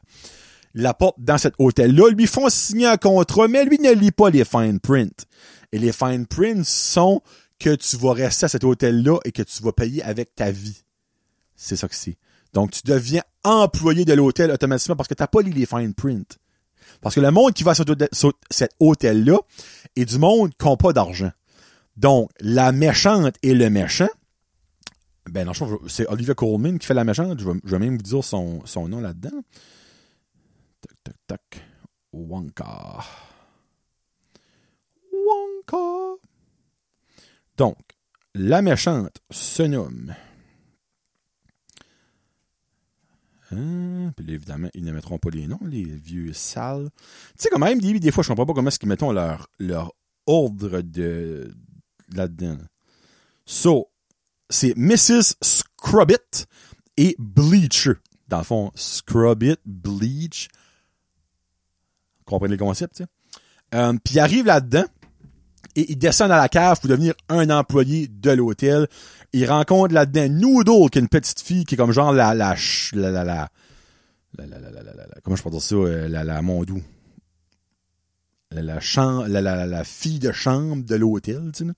Il 0.74 0.84
apporte 0.88 1.18
dans 1.20 1.38
cet 1.38 1.54
hôtel-là, 1.60 2.10
lui 2.10 2.26
font 2.26 2.50
signer 2.50 2.88
un 2.88 2.98
contrat, 2.98 3.48
mais 3.48 3.64
lui 3.64 3.78
ne 3.78 3.92
lit 3.92 4.12
pas 4.12 4.32
les 4.32 4.44
fine 4.44 4.80
print. 4.80 5.28
Et 5.72 5.78
les 5.78 5.92
fine 5.92 6.26
print 6.26 6.66
sont 6.66 7.22
que 7.60 7.76
tu 7.76 7.96
vas 7.98 8.14
rester 8.14 8.46
à 8.46 8.50
cet 8.50 8.64
hôtel-là 8.64 9.20
et 9.24 9.32
que 9.32 9.44
tu 9.44 9.62
vas 9.62 9.72
payer 9.72 10.02
avec 10.02 10.34
ta 10.34 10.50
vie. 10.50 10.82
C'est 11.56 11.76
ça 11.76 11.88
que 11.88 11.96
c'est. 11.96 12.18
Donc, 12.54 12.72
tu 12.72 12.82
deviens 12.86 13.22
employé 13.44 14.04
de 14.04 14.14
l'hôtel 14.14 14.50
automatiquement 14.50 14.96
parce 14.96 15.08
que 15.08 15.14
t'as 15.14 15.28
pas 15.28 15.42
lu 15.42 15.52
les 15.52 15.68
fine 15.68 15.94
print. 15.94 16.40
Parce 17.02 17.14
que 17.14 17.22
le 17.22 17.30
monde 17.30 17.54
qui 17.54 17.64
va 17.64 17.76
sur 17.76 17.86
cet 18.50 18.72
hôtel-là 18.80 19.38
est 19.96 20.06
du 20.06 20.18
monde 20.18 20.52
qui 20.58 20.68
n'a 20.68 20.76
pas 20.76 20.92
d'argent. 20.92 21.32
Donc, 22.02 22.32
la 22.40 22.72
méchante 22.72 23.36
et 23.44 23.54
le 23.54 23.70
méchant, 23.70 24.10
ben 25.30 25.46
non, 25.46 25.54
c'est 25.88 26.08
Olivia 26.08 26.34
Coleman 26.34 26.80
qui 26.80 26.88
fait 26.88 26.96
la 26.96 27.04
méchante. 27.04 27.40
Je 27.40 27.48
vais, 27.48 27.80
même 27.80 27.98
vous 27.98 28.02
dire 28.02 28.24
son, 28.24 28.64
nom 28.76 29.00
là-dedans. 29.00 29.44
Tac, 30.82 30.98
tac, 31.04 31.16
tac. 31.28 31.66
Wonka. 32.12 33.04
Wonka. 35.14 36.18
Donc, 37.56 37.78
la 38.34 38.64
méchante 38.64 39.22
se 39.30 39.62
nomme. 39.62 40.16
Hein, 43.52 44.12
Puis 44.18 44.34
évidemment, 44.34 44.70
ils 44.74 44.84
ne 44.84 44.92
mettront 44.92 45.20
pas 45.20 45.30
les 45.30 45.46
noms, 45.46 45.60
les 45.68 45.84
vieux 45.84 46.34
sales. 46.34 46.90
Tu 47.38 47.44
sais, 47.44 47.50
quand 47.52 47.60
même, 47.60 47.80
des, 47.80 48.12
fois, 48.12 48.24
je 48.24 48.30
comprends 48.30 48.48
pas 48.48 48.54
comment 48.56 48.70
est-ce 48.70 48.80
qu'ils 48.80 48.90
mettent 48.90 49.04
leur 49.04 49.94
ordre 50.26 50.82
de 50.82 51.54
là-dedans. 52.16 52.58
So, 53.46 53.90
c'est 54.50 54.76
Mrs. 54.78 55.36
Scrubbit 55.42 56.46
et 56.98 57.16
Bleacher. 57.20 57.94
Dans 58.28 58.40
le 58.40 58.44
fond, 58.44 58.72
Scrubbit, 58.76 59.58
Bleach. 59.66 60.48
Comprenez 62.26 62.56
le 62.56 62.64
concept, 62.64 62.96
tu 62.96 63.04
sais. 63.04 63.10
Euh, 63.74 63.94
puis 64.04 64.16
il 64.16 64.20
arrive 64.20 64.46
là-dedans 64.46 64.86
et 65.76 65.92
il 65.92 65.98
descend 65.98 66.32
à 66.32 66.38
la 66.38 66.50
cave 66.50 66.80
pour 66.80 66.90
devenir 66.90 67.14
un 67.30 67.50
employé 67.50 68.08
de 68.08 68.32
l'hôtel. 68.32 68.88
Il 69.34 69.50
rencontre 69.50 69.94
là-dedans 69.94 70.28
Noodle, 70.30 70.90
qui 70.90 71.00
est 71.00 71.02
une 71.02 71.08
petite 71.08 71.40
fille 71.40 71.64
qui 71.64 71.76
est 71.76 71.78
comme 71.78 71.94
genre 71.94 72.12
la 72.12 72.34
la 72.34 72.56
la 72.94 73.12
la 73.12 73.24
la 73.24 73.50
la 74.38 74.46
la 74.46 74.60
la 74.60 74.72
la 74.72 74.94
la 74.94 75.08
comment 75.24 75.36
je 75.36 75.44
peux 75.44 75.50
dire 75.50 75.62
ça 75.62 75.76
la 75.76 76.24
la 76.24 76.42
mondou 76.42 76.82
la 78.52 79.66
la, 79.66 79.84
fille 79.84 80.20
de 80.20 80.32
chambre 80.32 80.84
de 80.84 80.96
l'hôtel, 80.96 81.52
tu 81.56 81.66
sais. 81.66 81.74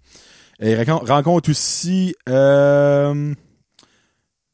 Il 0.60 0.92
rencontre 0.92 1.50
aussi 1.50 2.16
euh, 2.30 3.34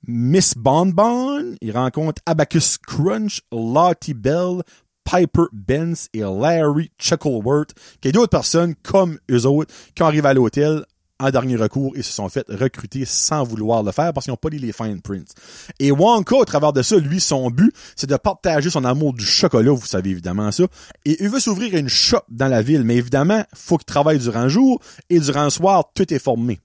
Miss 0.07 0.55
Bonbon. 0.57 1.55
Il 1.61 1.71
rencontre 1.71 2.21
Abacus 2.25 2.77
Crunch, 2.77 3.41
Lottie 3.51 4.13
Bell, 4.13 4.63
Piper 5.03 5.45
Benz 5.51 6.07
et 6.13 6.19
Larry 6.21 6.91
Chuckleworth, 6.97 7.73
qui 8.01 8.07
est 8.07 8.11
d'autres 8.11 8.29
personnes 8.29 8.75
comme 8.75 9.19
eux 9.31 9.45
autres 9.45 9.73
qui 9.95 10.03
arrivent 10.03 10.25
à 10.25 10.33
l'hôtel 10.33 10.85
en 11.19 11.29
dernier 11.31 11.55
recours 11.55 11.91
et 11.95 12.01
se 12.01 12.11
sont 12.11 12.29
fait 12.29 12.45
recruter 12.49 13.05
sans 13.05 13.43
vouloir 13.43 13.83
le 13.83 13.91
faire 13.91 14.13
parce 14.13 14.25
qu'ils 14.25 14.31
n'ont 14.31 14.37
pas 14.37 14.49
lu 14.49 14.57
les 14.57 14.71
fine 14.71 15.01
prints. 15.01 15.33
Et 15.79 15.91
Wonka, 15.91 16.35
au 16.35 16.45
travers 16.45 16.73
de 16.73 16.81
ça, 16.81 16.97
lui, 16.97 17.19
son 17.19 17.49
but, 17.49 17.73
c'est 17.95 18.09
de 18.09 18.15
partager 18.15 18.69
son 18.69 18.85
amour 18.85 19.13
du 19.13 19.25
chocolat, 19.25 19.71
vous 19.71 19.85
savez 19.85 20.11
évidemment 20.11 20.51
ça. 20.51 20.63
Et 21.05 21.21
il 21.21 21.29
veut 21.29 21.39
s'ouvrir 21.39 21.75
une 21.75 21.89
shop 21.89 22.23
dans 22.29 22.47
la 22.47 22.61
ville, 22.61 22.83
mais 22.83 22.95
évidemment, 22.95 23.43
faut 23.53 23.77
qu'il 23.77 23.85
travaille 23.85 24.19
durant 24.19 24.43
le 24.43 24.49
jour 24.49 24.79
et 25.09 25.19
durant 25.19 25.43
le 25.43 25.49
soir, 25.49 25.83
tout 25.93 26.13
est 26.13 26.19
formé. 26.19 26.59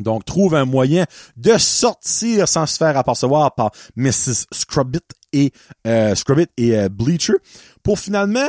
Donc, 0.00 0.24
trouve 0.24 0.54
un 0.54 0.64
moyen 0.64 1.04
de 1.36 1.58
sortir 1.58 2.48
sans 2.48 2.66
se 2.66 2.76
faire 2.76 2.96
apercevoir 2.96 3.54
par 3.54 3.70
Mrs. 3.96 4.46
Scrubbit 4.52 5.00
et, 5.32 5.52
euh, 5.86 6.14
Scrubbit 6.14 6.48
et 6.56 6.76
euh, 6.76 6.88
Bleacher 6.88 7.34
pour 7.82 7.98
finalement 7.98 8.48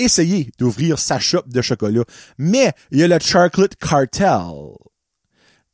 essayer 0.00 0.50
d'ouvrir 0.58 0.98
sa 0.98 1.18
shop 1.18 1.44
de 1.46 1.62
chocolat. 1.62 2.04
Mais 2.38 2.72
il 2.90 2.98
y 2.98 3.02
a 3.02 3.08
le 3.08 3.18
Chocolate 3.20 3.76
Cartel. 3.76 4.40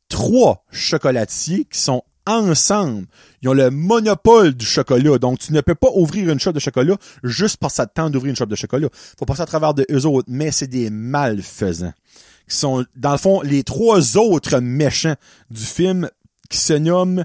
Trois 0.09 0.65
chocolatiers 0.71 1.65
qui 1.65 1.79
sont 1.79 2.03
ensemble. 2.27 3.07
Ils 3.43 3.49
ont 3.49 3.55
le 3.55 3.71
monopole 3.71 4.55
du 4.55 4.67
chocolat. 4.67 5.19
Donc, 5.19 5.39
tu 5.39 5.53
ne 5.53 5.61
peux 5.61 5.75
pas 5.75 5.91
ouvrir 5.95 6.31
une 6.31 6.41
shop 6.41 6.53
de 6.53 6.61
chocolat 6.61 6.97
juste 7.23 7.57
parce 7.59 7.75
que 7.75 7.77
ça 7.77 7.87
te 7.87 7.95
tente 7.95 8.13
d'ouvrir 8.13 8.31
une 8.31 8.37
shop 8.37 8.47
de 8.47 8.57
chocolat. 8.57 8.89
Faut 9.19 9.25
passer 9.25 9.43
à 9.43 9.47
travers 9.47 9.75
de 9.75 9.87
eux 9.91 10.07
autres. 10.07 10.29
Mais 10.31 10.51
c'est 10.51 10.67
des 10.67 10.91
malfaisants. 10.91 11.93
Qui 12.49 12.57
sont, 12.57 12.85
dans 12.95 13.13
le 13.13 13.19
fond, 13.19 13.41
les 13.43 13.65
trois 13.65 14.17
autres 14.17 14.59
méchants 14.61 15.17
du 15.51 15.65
film 15.65 16.09
qui 16.49 16.59
se 16.59 16.75
nomment 16.75 17.25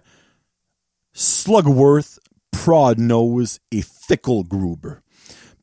Slugworth, 1.14 2.20
Prodnose 2.52 3.60
et 3.72 3.84
Fickle 3.84 4.44
Gruber. 4.48 4.96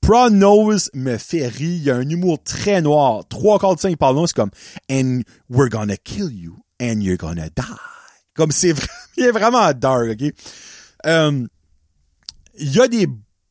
Prawn 0.00 0.38
Nose 0.38 0.90
me 0.94 1.16
fait 1.16 1.46
rire. 1.46 1.76
Il 1.76 1.82
y 1.82 1.90
a 1.90 1.96
un 1.96 2.08
humour 2.08 2.42
très 2.42 2.80
noir. 2.82 3.26
Trois 3.28 3.58
quarts 3.58 3.76
de 3.76 3.80
cinq 3.80 3.96
parlons, 3.96 4.26
c'est 4.26 4.36
comme 4.36 4.50
And 4.90 5.22
we're 5.48 5.68
gonna 5.68 5.96
kill 5.96 6.30
you 6.32 6.56
and 6.80 7.00
you're 7.00 7.18
gonna 7.18 7.48
die. 7.50 7.62
Comme 8.34 8.50
c'est 8.50 8.72
vraiment, 8.72 9.32
vraiment 9.38 9.72
dark, 9.72 10.10
ok? 10.10 10.32
Euh, 11.06 11.46
il 12.58 12.74
y 12.74 12.80
a 12.80 12.88
des, 12.88 13.06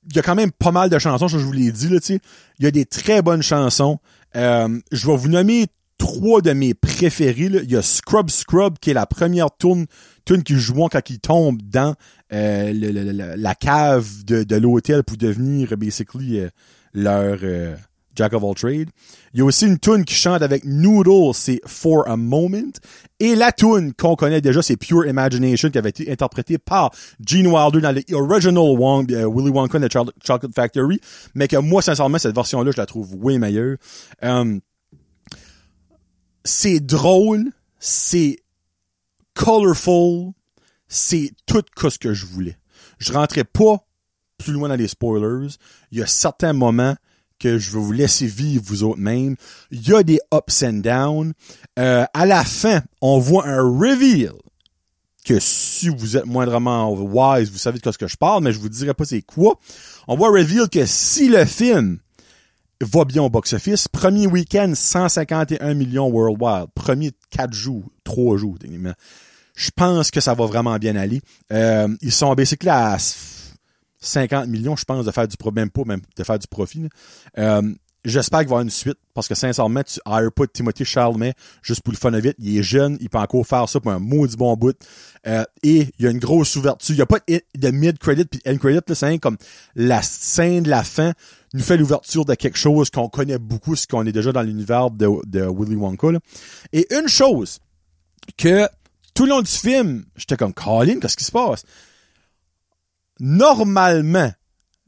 il 0.09 0.15
y 0.15 0.19
a 0.19 0.21
quand 0.21 0.35
même 0.35 0.51
pas 0.51 0.71
mal 0.71 0.89
de 0.89 0.99
chansons, 0.99 1.27
je 1.27 1.37
vous 1.37 1.51
l'ai 1.51 1.71
dit, 1.71 1.89
là, 1.89 1.99
tu 1.99 2.05
sais. 2.07 2.19
Il 2.59 2.65
y 2.65 2.67
a 2.67 2.71
des 2.71 2.85
très 2.85 3.21
bonnes 3.21 3.41
chansons. 3.41 3.99
Euh, 4.35 4.79
je 4.91 5.07
vais 5.07 5.15
vous 5.15 5.29
nommer 5.29 5.67
trois 5.97 6.41
de 6.41 6.53
mes 6.53 6.73
préférés. 6.73 7.49
Là. 7.49 7.61
Il 7.63 7.71
y 7.71 7.75
a 7.75 7.81
Scrub 7.81 8.29
Scrub, 8.29 8.77
qui 8.79 8.91
est 8.91 8.93
la 8.93 9.05
première 9.05 9.49
tune, 9.57 9.87
tune 10.25 10.43
qui 10.43 10.55
joue 10.55 10.87
quand 10.89 11.09
il 11.09 11.19
tombe 11.19 11.61
dans 11.61 11.95
euh, 12.33 13.35
la 13.37 13.55
cave 13.55 14.25
de, 14.25 14.43
de 14.43 14.55
l'hôtel 14.57 15.03
pour 15.03 15.17
devenir 15.17 15.77
basically 15.77 16.39
euh, 16.39 16.49
leur 16.93 17.37
euh, 17.41 17.75
Jack 18.15 18.33
of 18.33 18.43
all 18.43 18.55
trades. 18.55 18.89
Il 19.33 19.39
y 19.39 19.41
a 19.41 19.45
aussi 19.45 19.65
une 19.65 19.77
tune 19.77 20.03
qui 20.03 20.15
chante 20.15 20.41
avec 20.41 20.65
Noodle, 20.65 21.33
c'est 21.33 21.61
For 21.65 22.07
a 22.09 22.17
Moment. 22.17 22.73
Et 23.19 23.35
la 23.35 23.51
tune 23.51 23.93
qu'on 23.93 24.15
connaît 24.15 24.41
déjà, 24.41 24.61
c'est 24.61 24.75
Pure 24.75 25.05
Imagination, 25.05 25.69
qui 25.69 25.77
avait 25.77 25.89
été 25.91 26.11
interprétée 26.11 26.57
par 26.57 26.91
Gene 27.25 27.47
Wilder 27.47 27.81
dans 27.81 27.91
le 27.91 28.03
original 28.15 28.77
Wong, 28.77 29.09
Willy 29.09 29.51
Wonka 29.51 29.79
the 29.79 29.91
Chocolate 29.91 30.53
Factory. 30.55 30.99
Mais 31.35 31.47
que 31.47 31.57
moi, 31.57 31.81
sincèrement, 31.81 32.17
cette 32.17 32.35
version-là, 32.35 32.71
je 32.71 32.77
la 32.77 32.87
trouve 32.87 33.15
way 33.23 33.37
meilleure. 33.37 33.77
Um, 34.23 34.61
c'est 36.43 36.79
drôle, 36.79 37.51
c'est 37.79 38.37
colorful, 39.35 40.33
c'est 40.87 41.31
tout 41.45 41.63
ce 41.89 41.97
que 41.97 42.13
je 42.13 42.25
voulais. 42.25 42.57
Je 42.99 43.13
rentrais 43.13 43.43
pas 43.43 43.85
plus 44.37 44.53
loin 44.53 44.69
dans 44.69 44.75
les 44.75 44.87
spoilers. 44.87 45.55
Il 45.91 45.99
y 45.99 46.01
a 46.01 46.07
certains 46.07 46.53
moments 46.53 46.95
que 47.39 47.57
je 47.57 47.71
vais 47.71 47.79
vous 47.79 47.91
laisser 47.91 48.25
vivre 48.25 48.63
vous 48.65 48.83
autres 48.83 48.99
même. 48.99 49.35
Il 49.71 49.87
y 49.87 49.93
a 49.93 50.03
des 50.03 50.19
ups 50.33 50.63
and 50.63 50.81
downs. 50.83 51.33
Euh, 51.77 52.05
à 52.13 52.25
la 52.25 52.43
fin, 52.43 52.81
on 53.01 53.19
voit 53.19 53.47
un 53.47 53.61
reveal 53.61 54.33
que 55.23 55.39
si 55.39 55.89
vous 55.89 56.15
êtes 56.15 56.25
moindrement 56.25 56.91
wise, 56.93 57.51
vous 57.51 57.57
savez 57.57 57.77
de 57.77 57.83
quoi 57.83 57.91
ce 57.91 57.97
que 57.97 58.07
je 58.07 58.15
parle, 58.15 58.43
mais 58.43 58.53
je 58.53 58.59
vous 58.59 58.69
dirai 58.69 58.93
pas 58.93 59.05
c'est 59.05 59.21
quoi. 59.21 59.59
On 60.07 60.15
voit 60.15 60.29
un 60.29 60.31
reveal 60.31 60.69
que 60.69 60.85
si 60.85 61.27
le 61.27 61.45
film 61.45 61.99
va 62.81 63.05
bien 63.05 63.23
au 63.23 63.29
box-office. 63.29 63.87
Premier 63.87 64.27
week-end, 64.27 64.71
151 64.73 65.73
millions 65.73 66.07
worldwide. 66.09 66.67
Premier 66.75 67.11
4 67.31 67.53
jours, 67.53 67.83
3 68.03 68.37
jours, 68.37 68.57
techniquement. 68.59 68.93
Je 69.57 69.71
pense 69.75 70.11
que 70.11 70.21
ça 70.21 70.35
va 70.35 70.45
vraiment 70.45 70.77
bien 70.77 70.95
aller. 70.95 71.19
Euh, 71.51 71.87
ils 72.01 72.11
sont 72.11 72.33
basically 72.35 72.69
à 72.69 72.97
50 73.99 74.47
millions, 74.47 74.75
je 74.75 74.85
pense, 74.85 75.03
de 75.03 75.11
faire 75.11 75.27
du 75.27 75.35
pro, 75.35 75.51
même 75.51 75.71
pas, 75.71 75.83
même 75.83 76.01
de 76.15 76.23
faire 76.23 76.37
du 76.37 76.47
profit. 76.47 76.87
Euh, 77.39 77.73
J'espère 78.05 78.39
qu'il 78.39 78.47
va 78.47 78.51
y 78.51 78.55
avoir 78.55 78.61
une 78.61 78.69
suite, 78.69 78.97
parce 79.13 79.27
que 79.27 79.35
sincèrement, 79.35 79.81
tu 79.83 79.99
hires 80.07 80.31
pas 80.31 80.47
Timothy 80.47 80.85
Charlemagne 80.85 81.33
juste 81.61 81.81
pour 81.81 81.91
le 81.91 81.97
fun 81.97 82.13
of 82.13 82.23
it. 82.23 82.37
Il 82.39 82.57
est 82.57 82.63
jeune, 82.63 82.97
il 83.01 83.09
peut 83.09 83.17
encore 83.17 83.45
faire 83.45 83.67
ça 83.67 83.81
pour 83.81 83.91
un 83.91 83.99
maudit 83.99 84.37
bon 84.37 84.55
bout. 84.55 84.77
Euh, 85.25 85.43
et 85.61 85.89
il 85.99 86.05
y 86.05 86.07
a 86.07 86.11
une 86.11 86.19
grosse 86.19 86.55
ouverture. 86.55 86.93
Il 86.93 86.97
n'y 86.97 87.01
a 87.01 87.05
pas 87.05 87.19
de 87.27 87.69
mid-credit 87.69 88.23
puis 88.25 88.39
end-credit, 88.47 88.79
c'est 88.93 89.19
comme 89.19 89.35
la 89.75 90.01
scène 90.03 90.63
de 90.63 90.69
la 90.69 90.83
fin 90.83 91.11
nous 91.53 91.59
fait 91.59 91.75
l'ouverture 91.75 92.23
de 92.23 92.33
quelque 92.35 92.57
chose 92.57 92.89
qu'on 92.89 93.09
connaît 93.09 93.39
beaucoup, 93.39 93.75
ce 93.75 93.87
qu'on 93.87 94.05
est 94.05 94.13
déjà 94.13 94.31
dans 94.31 94.43
l'univers 94.43 94.89
de, 94.89 95.09
de 95.25 95.41
Willy 95.41 95.75
Wonka. 95.75 96.07
Et 96.71 96.87
une 96.95 97.09
chose 97.09 97.59
que 98.37 98.69
tout 99.17 99.23
le 99.23 99.29
long 99.31 99.41
du 99.41 99.51
film, 99.51 100.05
j'étais 100.15 100.37
comme 100.37 100.53
Colin, 100.53 100.99
qu'est-ce 100.99 101.17
qui 101.17 101.23
se 101.23 101.31
passe? 101.31 101.63
Normalement, 103.19 104.31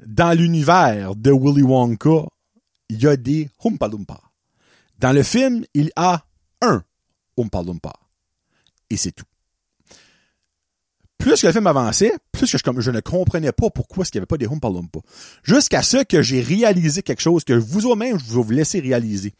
dans 0.05 0.37
l'univers 0.37 1.15
de 1.15 1.31
Willy 1.31 1.63
Wonka, 1.63 2.27
il 2.89 3.01
y 3.01 3.07
a 3.07 3.17
des 3.17 3.49
Oompa. 3.63 3.89
Dans 4.99 5.13
le 5.13 5.23
film, 5.23 5.65
il 5.73 5.85
y 5.85 5.91
a 5.95 6.23
un 6.61 6.83
Oompa 7.37 7.63
Loompa. 7.63 7.91
Et 8.91 8.97
c'est 8.97 9.13
tout. 9.13 9.25
Plus 11.17 11.41
que 11.41 11.47
le 11.47 11.51
film 11.51 11.65
avançait, 11.65 12.13
plus 12.31 12.51
que 12.51 12.57
je, 12.59 12.81
je 12.81 12.91
ne 12.91 12.99
comprenais 12.99 13.51
pas 13.51 13.71
pourquoi 13.71 14.05
il 14.05 14.11
n'y 14.13 14.19
avait 14.19 14.27
pas 14.27 14.37
des 14.37 14.45
Oompa 14.45 14.69
Loompa. 14.69 14.99
Jusqu'à 15.41 15.81
ce 15.81 16.03
que 16.03 16.21
j'ai 16.21 16.41
réalisé 16.41 17.01
quelque 17.01 17.21
chose 17.21 17.43
que 17.43 17.53
vous-même, 17.53 18.19
je 18.19 18.25
vais 18.25 18.43
vous 18.43 18.51
laisser 18.51 18.79
réaliser. 18.79 19.33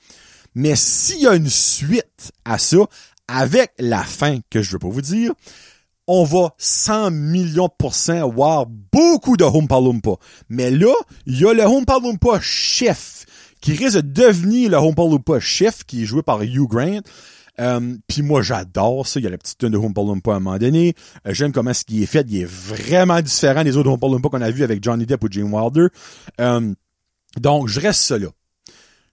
Mais 0.56 0.75
s'il 0.75 1.21
y 1.21 1.28
a 1.28 1.36
une 1.36 1.47
suite 1.47 2.32
à 2.43 2.58
ça, 2.58 2.88
avec 3.31 3.71
la 3.79 4.03
fin 4.03 4.39
que 4.49 4.61
je 4.61 4.71
veux 4.71 4.79
pas 4.79 4.89
vous 4.89 5.01
dire, 5.01 5.31
on 6.07 6.23
va 6.23 6.55
100 6.57 7.11
millions 7.11 7.67
de 7.67 7.73
pourcents 7.77 8.27
voir 8.29 8.65
beaucoup 8.65 9.37
de 9.37 9.43
Oompa 9.43 9.79
Loompa. 9.79 10.13
Mais 10.49 10.71
là, 10.71 10.93
il 11.27 11.39
y 11.39 11.45
a 11.45 11.53
le 11.53 11.63
Oompa 11.65 11.99
Loompa 12.01 12.39
chef 12.41 13.25
qui 13.61 13.73
risque 13.75 13.97
de 13.97 14.01
devenir 14.01 14.71
le 14.71 14.77
Oompa 14.77 15.03
Loompa 15.03 15.39
chef 15.39 15.83
qui 15.83 16.03
est 16.03 16.05
joué 16.05 16.23
par 16.23 16.41
Hugh 16.41 16.67
Grant. 16.67 17.01
Euh, 17.59 17.95
Puis 18.07 18.21
moi, 18.23 18.41
j'adore 18.41 19.05
ça. 19.05 19.19
Il 19.19 19.23
y 19.23 19.27
a 19.27 19.29
la 19.29 19.37
petite 19.37 19.59
tune 19.59 19.69
de 19.69 19.77
Oompa 19.77 20.01
Loompa 20.01 20.33
à 20.33 20.35
un 20.37 20.39
moment 20.39 20.57
donné. 20.57 20.95
Euh, 21.27 21.33
J'aime 21.33 21.51
comment 21.51 21.73
ce 21.73 21.83
qui 21.83 22.01
est 22.01 22.07
fait. 22.07 22.25
Il 22.29 22.41
est 22.41 22.49
vraiment 22.49 23.21
différent 23.21 23.63
des 23.63 23.77
autres 23.77 23.91
Oompa 23.91 24.07
Loompa 24.07 24.29
qu'on 24.29 24.41
a 24.41 24.49
vu 24.49 24.63
avec 24.63 24.83
Johnny 24.83 25.05
Depp 25.05 25.23
ou 25.23 25.27
Jane 25.29 25.53
Wilder. 25.53 25.87
Euh, 26.41 26.73
donc, 27.37 27.67
je 27.67 27.79
reste 27.79 28.01
ça 28.01 28.17
là. 28.17 28.29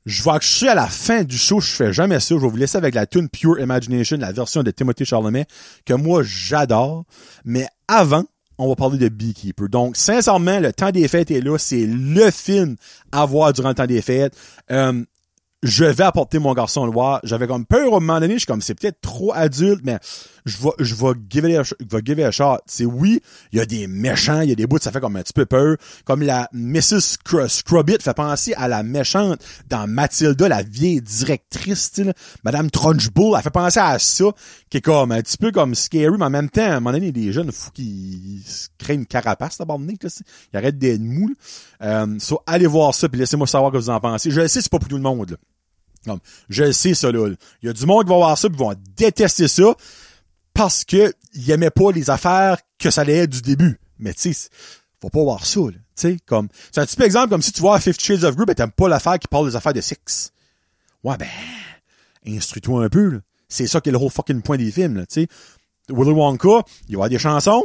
Je 0.07 0.23
vais 0.23 0.31
accoucher 0.31 0.69
à 0.69 0.77
la 0.77 0.87
fin 0.87 1.25
du 1.25 1.37
show, 1.37 1.61
je 1.61 1.73
fais 1.73 1.93
jamais 1.93 2.21
ça. 2.21 2.37
Je 2.37 2.41
vais 2.41 2.49
vous 2.49 2.57
laisser 2.57 2.79
avec 2.79 2.95
la 2.95 3.07
tune 3.07 3.29
Pure 3.29 3.59
Imagination, 3.59 4.17
la 4.19 4.31
version 4.31 4.63
de 4.63 4.71
Timothy 4.71 5.05
Charlemagne, 5.05 5.45
que 5.85 5.95
moi 5.95 6.23
j'adore. 6.25 7.05
Mais 7.45 7.67
avant, 7.89 8.25
on 8.59 8.69
va 8.69 8.77
parler 8.77 8.99
de 8.99 9.09
Beekeeper. 9.09 9.69
Donc, 9.69 9.97
sincèrement, 9.97 10.61
le 10.61 10.73
temps 10.73 10.93
des 10.93 11.09
fêtes 11.09 11.33
est 11.33 11.41
là. 11.41 11.59
C'est 11.59 11.87
le 11.87 12.31
film 12.31 12.77
à 13.11 13.27
voir 13.27 13.53
durant 13.53 13.71
le 13.71 13.75
temps 13.75 13.87
des 13.87 14.01
fêtes. 14.01 14.35
Euh, 14.71 15.05
je 15.67 15.85
vais 15.85 16.05
apporter 16.05 16.39
mon 16.39 16.55
garçon 16.55 16.87
voir. 16.89 17.21
J'avais 17.25 17.47
comme 17.47 17.67
peur 17.67 17.93
au 17.93 18.01
moment 18.01 18.21
donné, 18.21 18.35
je 18.35 18.41
suis 18.41 18.47
comme 18.47 18.61
c'est 18.61 18.75
peut-être 18.75 19.01
trop 19.01 19.33
adulte, 19.35 19.81
mais 19.85 19.99
je 20.45 20.59
vais 20.59 20.71
je 20.79 20.95
vais 20.95 21.13
give 21.29 22.19
it 22.19 22.25
a, 22.25 22.31
shot. 22.31 22.59
C'est 22.67 22.85
oui, 22.85 23.21
il 23.53 23.59
y 23.59 23.61
a 23.61 23.67
des 23.67 23.87
méchants, 23.87 24.41
il 24.41 24.51
y 24.51 24.53
a 24.53 24.55
des 24.55 24.67
bouts, 24.67 24.79
ça 24.79 24.93
fait 24.93 25.01
comme 25.01 25.17
un 25.17 25.23
petit 25.23 25.33
peu 25.33 25.45
peur. 25.45 25.77
Comme 26.05 26.23
la 26.23 26.49
Mrs. 26.53 27.01
Scr 27.01 27.51
Scrubbit 27.51 27.99
fait 28.01 28.15
penser 28.15 28.55
à 28.55 28.69
la 28.69 28.83
méchante 28.83 29.41
dans 29.69 29.87
Mathilda, 29.89 30.49
la 30.49 30.63
vieille 30.63 31.03
directrice, 31.03 31.81
style. 31.81 32.15
Madame 32.45 32.71
Trunchbull, 32.71 33.35
elle 33.37 33.43
fait 33.43 33.51
penser 33.51 33.81
à 33.81 33.99
ça, 33.99 34.25
qui 34.71 34.79
est 34.79 34.83
comme 34.83 35.13
un 35.13 35.21
petit 35.21 35.37
peu 35.37 35.51
comme 35.51 35.75
scary, 35.75 36.17
mais 36.17 36.25
en 36.25 36.31
même 36.31 36.49
temps, 36.49 36.63
à 36.63 36.77
un 36.77 36.81
moment 36.81 36.93
donné, 36.93 37.09
il 37.09 37.19
y 37.19 37.23
a 37.23 37.27
des 37.27 37.33
jeunes 37.33 37.51
fous 37.51 37.71
qui 37.73 38.43
se 38.47 38.69
créent 38.79 38.95
une 38.95 39.07
carapace 39.07 39.59
d'abord 39.59 39.81
Ils 39.81 40.57
arrêtent 40.57 40.79
d'être 40.79 41.01
mous. 41.01 41.35
Euh, 41.83 42.19
so, 42.19 42.41
allez 42.47 42.67
voir 42.67 42.95
ça, 42.95 43.09
puis 43.09 43.19
laissez-moi 43.19 43.47
savoir 43.47 43.73
ce 43.73 43.79
que 43.79 43.83
vous 43.83 43.91
en 43.91 44.01
pensez. 44.01 44.31
Je 44.31 44.47
sais, 44.47 44.61
c'est 44.61 44.71
pas 44.71 44.79
pour 44.79 44.89
tout 44.89 44.97
le 44.97 45.03
monde. 45.03 45.31
Là. 45.31 45.37
Comme, 46.07 46.21
je 46.49 46.65
le 46.65 46.73
sais, 46.73 46.95
ça, 46.95 47.11
là. 47.11 47.29
Il 47.63 47.67
y 47.67 47.69
a 47.69 47.73
du 47.73 47.85
monde 47.85 48.05
qui 48.05 48.11
va 48.11 48.17
voir 48.17 48.39
ça, 48.39 48.49
puis 48.49 48.57
vont 48.57 48.75
détester 48.97 49.49
ça, 49.49 49.75
parce 50.55 50.85
que 50.85 51.13
ils 51.35 51.71
pas 51.75 51.93
les 51.93 52.09
affaires 52.09 52.59
que 52.79 52.91
ça 52.91 53.03
allait 53.03 53.19
être 53.19 53.31
du 53.31 53.43
début. 53.43 53.79
Mais 53.99 54.15
tu 54.15 54.33
sais, 54.33 54.49
faut 55.01 55.11
pas 55.11 55.23
voir 55.23 55.45
ça, 55.45 55.61
là. 55.61 55.79
Tu 55.97 56.19
comme, 56.27 56.49
c'est 56.71 56.81
un 56.81 56.87
petit 56.87 57.03
exemple 57.03 57.31
comme 57.31 57.41
si 57.41 57.53
tu 57.53 57.61
vois 57.63 57.81
Fifty 57.81 58.05
Shades 58.05 58.25
of 58.25 58.37
Grey, 58.37 58.45
ben 58.45 58.55
t'aimes 58.55 58.71
pas 58.71 58.89
l'affaire 58.89 59.19
qui 59.19 59.29
parle 59.29 59.49
des 59.49 59.57
affaires 59.57 59.73
de 59.73 59.81
sexe. 59.81 60.31
Ouais, 61.03 61.17
ben, 61.17 61.29
instruis-toi 62.27 62.85
un 62.85 62.89
peu, 62.89 63.11
là. 63.11 63.19
C'est 63.49 63.67
ça 63.67 63.81
qui 63.81 63.89
est 63.89 63.93
le 63.93 63.99
whole 63.99 64.11
fucking 64.11 64.43
point 64.43 64.59
des 64.59 64.71
films, 64.71 64.97
là, 64.97 65.07
tu 65.07 65.23
sais. 65.23 65.29
Willy 65.89 66.11
Wonka, 66.11 66.49
il 66.49 66.53
va 66.53 66.91
y 66.91 66.95
avoir 66.95 67.09
des 67.09 67.19
chansons, 67.19 67.65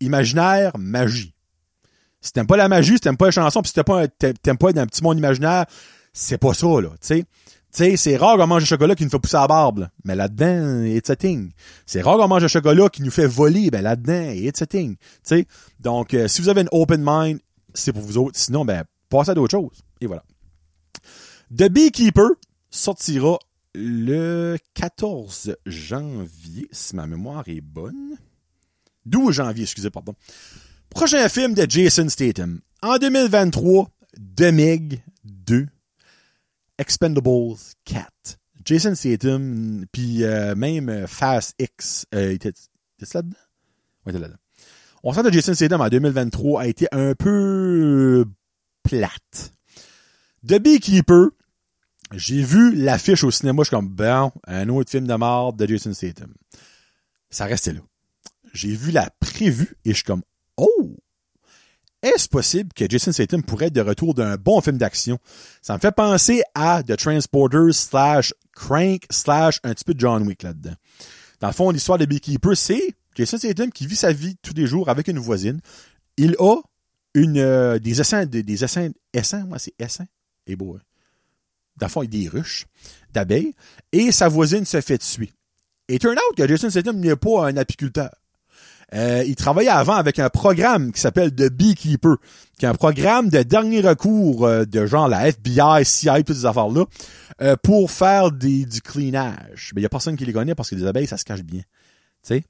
imaginaire, 0.00 0.72
magie. 0.78 1.34
Si 2.20 2.32
t'aimes 2.32 2.46
pas 2.46 2.56
la 2.56 2.68
magie, 2.68 2.94
si 2.94 3.00
t'aimes 3.00 3.16
pas 3.16 3.26
les 3.26 3.32
chansons, 3.32 3.62
pis 3.62 3.70
si 3.70 3.82
pas, 3.82 4.06
t'aimes 4.06 4.58
pas 4.58 4.68
un 4.68 4.86
petit 4.86 5.02
monde 5.02 5.18
imaginaire, 5.18 5.66
c'est 6.12 6.38
pas 6.38 6.54
ça, 6.54 6.80
là, 6.80 6.90
tu 7.00 7.24
sais. 7.72 7.96
C'est 7.96 8.16
rare 8.16 8.36
qu'on 8.36 8.46
mange 8.46 8.64
du 8.64 8.68
chocolat 8.68 8.94
qui 8.94 9.04
nous 9.04 9.10
fait 9.10 9.18
pousser 9.18 9.38
la 9.38 9.46
barbe, 9.46 9.88
mais 10.04 10.14
là-dedans, 10.14 10.84
it's 10.84 11.08
a 11.08 11.16
thing. 11.16 11.52
C'est 11.86 12.02
rare 12.02 12.18
qu'on 12.18 12.28
mange 12.28 12.42
du 12.42 12.48
chocolat 12.48 12.90
qui 12.90 13.02
nous 13.02 13.10
fait 13.10 13.26
voler, 13.26 13.70
ben 13.70 13.80
là-dedans, 13.80 14.30
it's 14.30 14.60
a 14.60 14.66
thing. 14.66 14.96
Tu 15.26 15.46
donc 15.80 16.12
euh, 16.12 16.28
si 16.28 16.42
vous 16.42 16.50
avez 16.50 16.60
une 16.60 16.68
open 16.70 17.02
mind, 17.02 17.40
c'est 17.72 17.94
pour 17.94 18.02
vous 18.02 18.18
autres. 18.18 18.38
Sinon, 18.38 18.66
ben 18.66 18.84
passez 19.08 19.30
à 19.30 19.34
d'autres 19.34 19.56
choses. 19.56 19.80
Et 20.02 20.06
voilà. 20.06 20.22
The 21.56 21.70
Beekeeper 21.70 22.28
sortira 22.70 23.38
le 23.74 24.58
14 24.74 25.56
janvier, 25.64 26.68
si 26.72 26.94
ma 26.94 27.06
mémoire 27.06 27.44
est 27.46 27.62
bonne. 27.62 28.18
12 29.06 29.34
janvier, 29.34 29.62
excusez, 29.64 29.90
pardon. 29.90 30.14
Prochain 30.90 31.26
film 31.30 31.54
de 31.54 31.64
Jason 31.66 32.08
Statham. 32.10 32.60
En 32.82 32.98
2023, 32.98 33.88
The 34.36 34.52
Meg 34.52 35.02
2 35.24 35.68
Expendables 36.82 37.54
4. 37.84 38.10
Jason 38.64 38.96
Statham, 38.96 39.86
puis 39.92 40.24
euh, 40.24 40.56
même 40.56 41.06
Fast 41.06 41.54
X, 41.60 42.06
euh, 42.12 42.32
était, 42.32 42.52
là-dedans? 43.14 43.36
Ouais, 44.04 44.10
était 44.10 44.18
là-dedans. 44.18 44.38
On 45.04 45.12
sent 45.12 45.22
que 45.22 45.32
Jason 45.32 45.54
Statham 45.54 45.80
en 45.80 45.88
2023 45.88 46.62
a 46.62 46.66
été 46.66 46.88
un 46.90 47.14
peu 47.14 48.24
plate. 48.82 49.52
The 50.44 50.58
Beekeeper, 50.58 51.28
j'ai 52.14 52.42
vu 52.42 52.74
l'affiche 52.74 53.22
au 53.22 53.30
cinéma, 53.30 53.62
je 53.62 53.68
suis 53.68 53.76
comme, 53.76 53.88
bon, 53.88 54.32
un 54.48 54.68
autre 54.68 54.90
film 54.90 55.06
de 55.06 55.14
mort 55.14 55.52
de 55.52 55.64
Jason 55.68 55.94
Statham. 55.94 56.34
Ça 57.30 57.44
restait 57.44 57.74
là. 57.74 57.80
J'ai 58.52 58.74
vu 58.74 58.90
la 58.90 59.08
prévue 59.20 59.76
et 59.84 59.90
je 59.90 59.94
suis 59.94 60.04
comme, 60.04 60.22
est-ce 62.02 62.28
possible 62.28 62.72
que 62.74 62.84
Jason 62.88 63.12
Statham 63.12 63.42
pourrait 63.42 63.66
être 63.66 63.74
de 63.74 63.80
retour 63.80 64.14
d'un 64.14 64.36
bon 64.36 64.60
film 64.60 64.76
d'action? 64.76 65.18
Ça 65.60 65.74
me 65.74 65.78
fait 65.78 65.92
penser 65.92 66.42
à 66.54 66.82
The 66.82 66.96
Transporter 66.96 67.72
slash 67.72 68.34
Crank 68.54 69.04
slash 69.10 69.60
un 69.62 69.72
petit 69.72 69.84
peu 69.84 69.94
de 69.94 70.00
John 70.00 70.26
Wick 70.26 70.42
là-dedans. 70.42 70.74
Dans 71.40 71.48
le 71.48 71.52
fond, 71.52 71.70
l'histoire 71.70 71.98
de 71.98 72.04
Beekeeper, 72.04 72.56
c'est 72.56 72.94
Jason 73.14 73.38
Statham 73.38 73.70
qui 73.70 73.86
vit 73.86 73.96
sa 73.96 74.12
vie 74.12 74.36
tous 74.42 74.54
les 74.54 74.66
jours 74.66 74.88
avec 74.88 75.08
une 75.08 75.18
voisine. 75.18 75.60
Il 76.16 76.34
a 76.38 76.56
une 77.14 77.38
euh, 77.38 77.78
des 77.78 78.00
essaims, 78.00 78.26
des, 78.26 78.64
essaims, 78.64 78.92
essaims, 79.12 79.46
moi 79.46 79.58
c'est 79.58 79.74
essaims, 79.78 80.06
et 80.46 80.56
beau. 80.56 80.76
Hein? 80.76 80.82
Dans 81.76 81.86
le 81.86 81.90
fond, 81.90 82.02
il 82.02 82.14
y 82.14 82.26
a 82.26 82.30
ruches 82.30 82.66
d'abeilles, 83.12 83.54
et 83.92 84.12
sa 84.12 84.28
voisine 84.28 84.64
se 84.64 84.80
fait 84.80 84.98
tuer. 84.98 85.30
Et 85.88 85.98
turn 85.98 86.14
out 86.14 86.36
que 86.36 86.46
Jason 86.46 86.70
Statham 86.70 86.98
n'est 86.98 87.16
pas 87.16 87.48
un 87.48 87.56
apiculteur. 87.56 88.10
Euh, 88.94 89.24
il 89.26 89.36
travaillait 89.36 89.70
avant 89.70 89.94
avec 89.94 90.18
un 90.18 90.28
programme 90.28 90.92
qui 90.92 91.00
s'appelle 91.00 91.34
The 91.34 91.50
Beekeeper, 91.50 92.16
qui 92.58 92.66
est 92.66 92.68
un 92.68 92.74
programme 92.74 93.30
de 93.30 93.42
dernier 93.42 93.80
recours 93.80 94.46
euh, 94.46 94.64
de 94.64 94.84
genre 94.84 95.08
la 95.08 95.28
FBI, 95.28 95.84
CIA, 95.84 96.22
toutes 96.22 96.36
ces 96.36 96.46
affaires-là, 96.46 96.84
euh, 97.40 97.56
pour 97.62 97.90
faire 97.90 98.30
du 98.30 98.66
cleanage. 98.82 99.72
Mais 99.74 99.80
il 99.80 99.82
y 99.84 99.86
a 99.86 99.88
personne 99.88 100.16
qui 100.16 100.26
les 100.26 100.32
connaît 100.32 100.54
parce 100.54 100.70
que 100.70 100.74
les 100.74 100.86
abeilles, 100.86 101.06
ça 101.06 101.16
se 101.16 101.24
cache 101.24 101.42
bien. 101.42 101.62
Tu? 102.26 102.42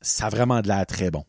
Ça 0.00 0.26
a 0.26 0.30
vraiment 0.30 0.60
de 0.60 0.68
l'air 0.68 0.86
très 0.86 1.10
bon. 1.10 1.24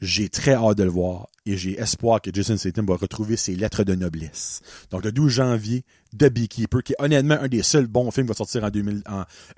J'ai 0.00 0.28
très 0.28 0.54
hâte 0.54 0.78
de 0.78 0.84
le 0.84 0.90
voir 0.90 1.28
et 1.46 1.56
j'ai 1.56 1.78
espoir 1.78 2.20
que 2.20 2.30
Jason 2.32 2.56
Statham 2.56 2.86
va 2.86 2.96
retrouver 2.96 3.36
ses 3.36 3.54
lettres 3.54 3.84
de 3.84 3.94
noblesse. 3.94 4.62
Donc 4.90 5.04
le 5.04 5.12
12 5.12 5.30
janvier, 5.30 5.84
The 6.16 6.24
Beekeeper, 6.24 6.82
qui 6.82 6.92
est 6.92 6.96
honnêtement 6.98 7.36
un 7.40 7.48
des 7.48 7.62
seuls 7.62 7.86
bons 7.86 8.10
films 8.10 8.26
qui 8.26 8.30
va 8.30 8.34
sortir 8.34 8.64
en, 8.64 8.70
2000, 8.70 9.02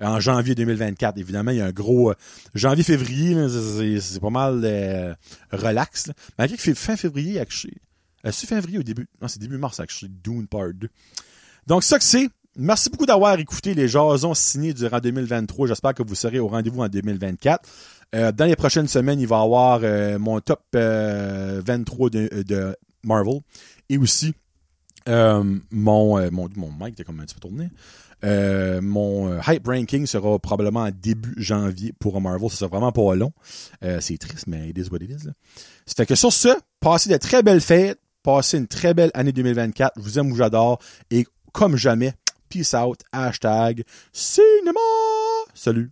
en, 0.01 0.19
janvier 0.19 0.55
2024. 0.55 1.17
Évidemment, 1.17 1.51
il 1.51 1.57
y 1.57 1.61
a 1.61 1.65
un 1.65 1.71
gros 1.71 2.11
euh, 2.11 2.15
janvier-février, 2.55 3.35
c'est 3.99 4.19
pas 4.19 4.29
mal 4.29 4.61
euh, 4.63 5.13
relax. 5.51 6.07
Là. 6.07 6.13
Malgré 6.37 6.57
que 6.57 6.73
fin 6.73 6.97
février, 6.97 7.39
euh, 7.39 8.31
c'est 8.31 8.47
février 8.47 8.79
au 8.79 8.83
début. 8.83 9.07
Non, 9.21 9.27
c'est 9.27 9.39
début 9.39 9.57
mars, 9.57 9.79
actually, 9.79 10.11
Dune 10.23 10.47
Part 10.47 10.73
2. 10.73 10.89
Donc 11.67 11.83
ça 11.83 11.97
que 11.97 12.05
c'est. 12.05 12.29
Merci 12.55 12.91
beaucoup 12.91 13.07
d'avoir 13.07 13.39
écouté 13.39 13.73
les 13.73 13.87
jasons 13.87 14.35
signés 14.35 14.75
durant 14.75 14.99
2023. 14.99 15.67
J'espère 15.67 15.95
que 15.95 16.03
vous 16.03 16.13
serez 16.13 16.37
au 16.37 16.47
rendez-vous 16.47 16.81
en 16.81 16.87
2024. 16.87 17.67
Euh, 18.13 18.31
dans 18.31 18.45
les 18.45 18.55
prochaines 18.55 18.87
semaines, 18.87 19.19
il 19.19 19.27
va 19.27 19.39
y 19.39 19.43
avoir 19.43 19.79
euh, 19.83 20.19
mon 20.19 20.39
top 20.39 20.61
23 20.73 22.09
euh, 22.15 22.43
de, 22.43 22.75
Marvel 23.03 23.41
et 23.89 23.97
aussi 23.97 24.33
mon, 25.07 26.31
mon, 26.31 26.49
mon 26.55 26.71
mic 26.79 26.93
était 26.93 27.03
comme 27.03 27.19
un 27.19 27.25
petit 27.25 27.35
peu 27.35 27.41
tourné. 27.41 27.69
mon 28.81 29.41
hype 29.45 29.67
ranking 29.67 30.05
sera 30.05 30.39
probablement 30.39 30.83
en 30.83 30.91
début 30.91 31.33
janvier 31.35 31.93
pour 31.99 32.21
Marvel. 32.21 32.49
Ça 32.49 32.57
sera 32.57 32.69
vraiment 32.69 32.93
pas 32.93 33.15
long. 33.15 33.33
c'est 33.99 34.17
triste, 34.17 34.47
mais 34.47 34.69
it 34.69 34.77
is 34.77 34.89
what 34.89 34.99
it 34.99 35.09
is. 35.09 35.27
Ça 35.85 35.95
fait 35.97 36.05
que 36.05 36.15
sur 36.15 36.31
ce, 36.31 36.49
passez 36.79 37.09
de 37.09 37.17
très 37.17 37.43
belles 37.43 37.59
fêtes, 37.59 37.99
passez 38.21 38.57
une 38.57 38.67
très 38.67 38.93
belle 38.93 39.11
année 39.13 39.33
2024. 39.33 39.95
Je 39.97 40.01
vous 40.01 40.19
aime, 40.19 40.29
vous 40.29 40.37
j'adore. 40.37 40.79
Et 41.11 41.27
comme 41.51 41.75
jamais, 41.75 42.13
peace 42.47 42.73
out, 42.73 43.01
hashtag 43.11 43.83
cinéma. 44.13 44.79
Salut. 45.53 45.91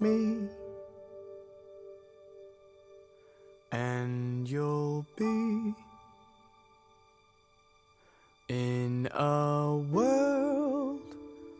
Me, 0.00 0.48
and 3.72 4.48
you'll 4.48 5.04
be 5.16 5.74
in 8.48 9.08
a 9.12 9.76
world 9.92 11.00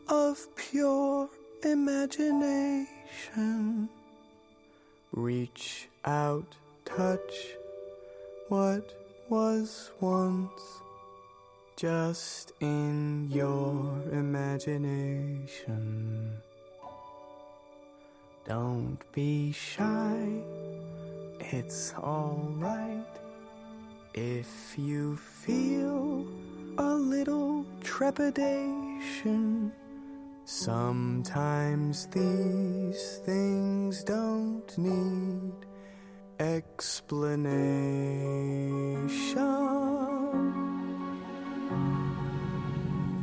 of 0.08 0.46
pure 0.56 1.28
imagination. 1.64 2.88
Reach 5.12 5.88
out, 6.04 6.54
touch 6.84 7.56
what 8.48 8.94
was 9.28 9.90
once 10.00 10.62
just 11.76 12.52
in 12.60 13.30
your 13.30 14.02
imagination. 14.12 15.38
Don't 18.48 18.98
be 19.12 19.52
shy, 19.52 20.42
it's 21.38 21.92
alright 21.98 23.04
if 24.14 24.74
you 24.78 25.18
feel 25.18 26.26
a 26.78 26.94
little 26.94 27.66
trepidation. 27.82 29.70
Sometimes 30.46 32.06
these 32.06 33.20
things 33.26 34.02
don't 34.02 34.78
need 34.78 35.52
explanation. 36.40 37.18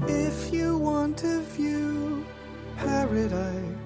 If 0.07 0.53
you 0.53 0.77
want 0.77 1.17
to 1.17 1.41
view 1.41 2.23
paradise 2.77 3.84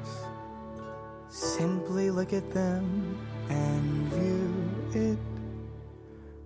Simply 1.60 2.10
look 2.10 2.32
at 2.32 2.54
them 2.54 3.20
and 3.50 4.14
view 4.14 5.12
it. 5.12 5.20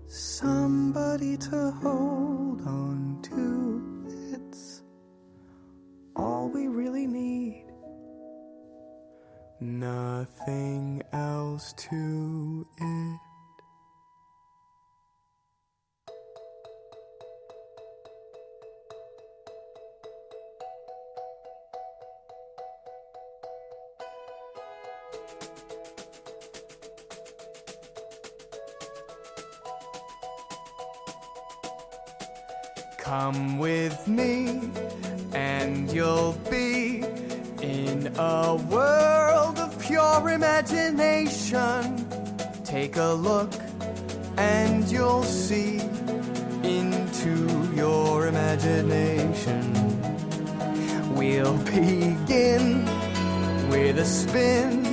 Somebody 0.08 1.38
to 1.38 1.70
hold 1.84 2.66
on 2.66 3.20
to. 3.22 4.34
It's 4.34 4.82
all 6.16 6.50
we 6.50 6.68
really 6.68 7.06
need. 7.06 7.66
Nothing 9.60 11.04
else 11.12 11.74
to 11.74 12.66
it. 12.80 13.33
Me, 34.08 34.60
and 35.34 35.92
you'll 35.92 36.34
be 36.50 37.04
in 37.62 38.12
a 38.18 38.56
world 38.70 39.58
of 39.60 39.80
pure 39.80 40.30
imagination. 40.30 42.06
Take 42.64 42.98
a 42.98 43.14
look, 43.14 43.54
and 44.38 44.90
you'll 44.92 45.24
see 45.24 45.80
into 46.64 47.74
your 47.76 48.28
imagination. 48.28 49.74
We'll 51.16 51.58
begin 51.60 52.86
with 53.70 54.00
a 54.00 54.06
spin, 54.06 54.84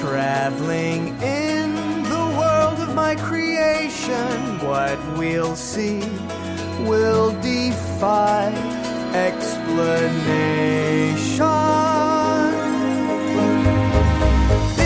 traveling 0.00 1.08
in 1.22 1.74
the 2.04 2.24
world 2.38 2.78
of 2.80 2.94
my 2.94 3.14
creation. 3.16 4.58
What 4.66 4.98
we'll 5.18 5.56
see 5.56 6.00
will 6.86 7.32
defy 8.00 8.50
explanation. 9.12 9.76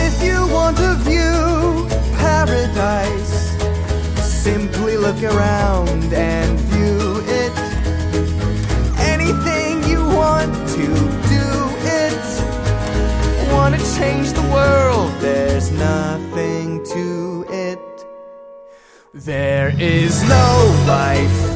If 0.05 0.15
you 0.21 0.49
want 0.53 0.77
to 0.79 0.95
view 1.07 1.87
paradise, 2.19 3.55
simply 4.21 4.97
look 4.97 5.23
around 5.23 6.13
and 6.13 6.59
view 6.59 7.23
it. 7.43 7.57
Anything 8.99 9.85
you 9.89 10.05
want 10.05 10.53
to 10.71 10.87
do 11.37 11.47
it. 12.03 12.25
Want 13.53 13.77
to 13.77 13.81
change 13.97 14.33
the 14.33 14.47
world, 14.53 15.13
there's 15.21 15.71
nothing 15.71 16.85
to 16.87 17.47
it. 17.49 17.79
There 19.13 19.73
is 19.79 20.21
no 20.29 20.85
life 20.89 21.54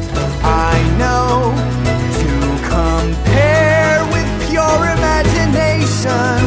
sun. 5.98 6.37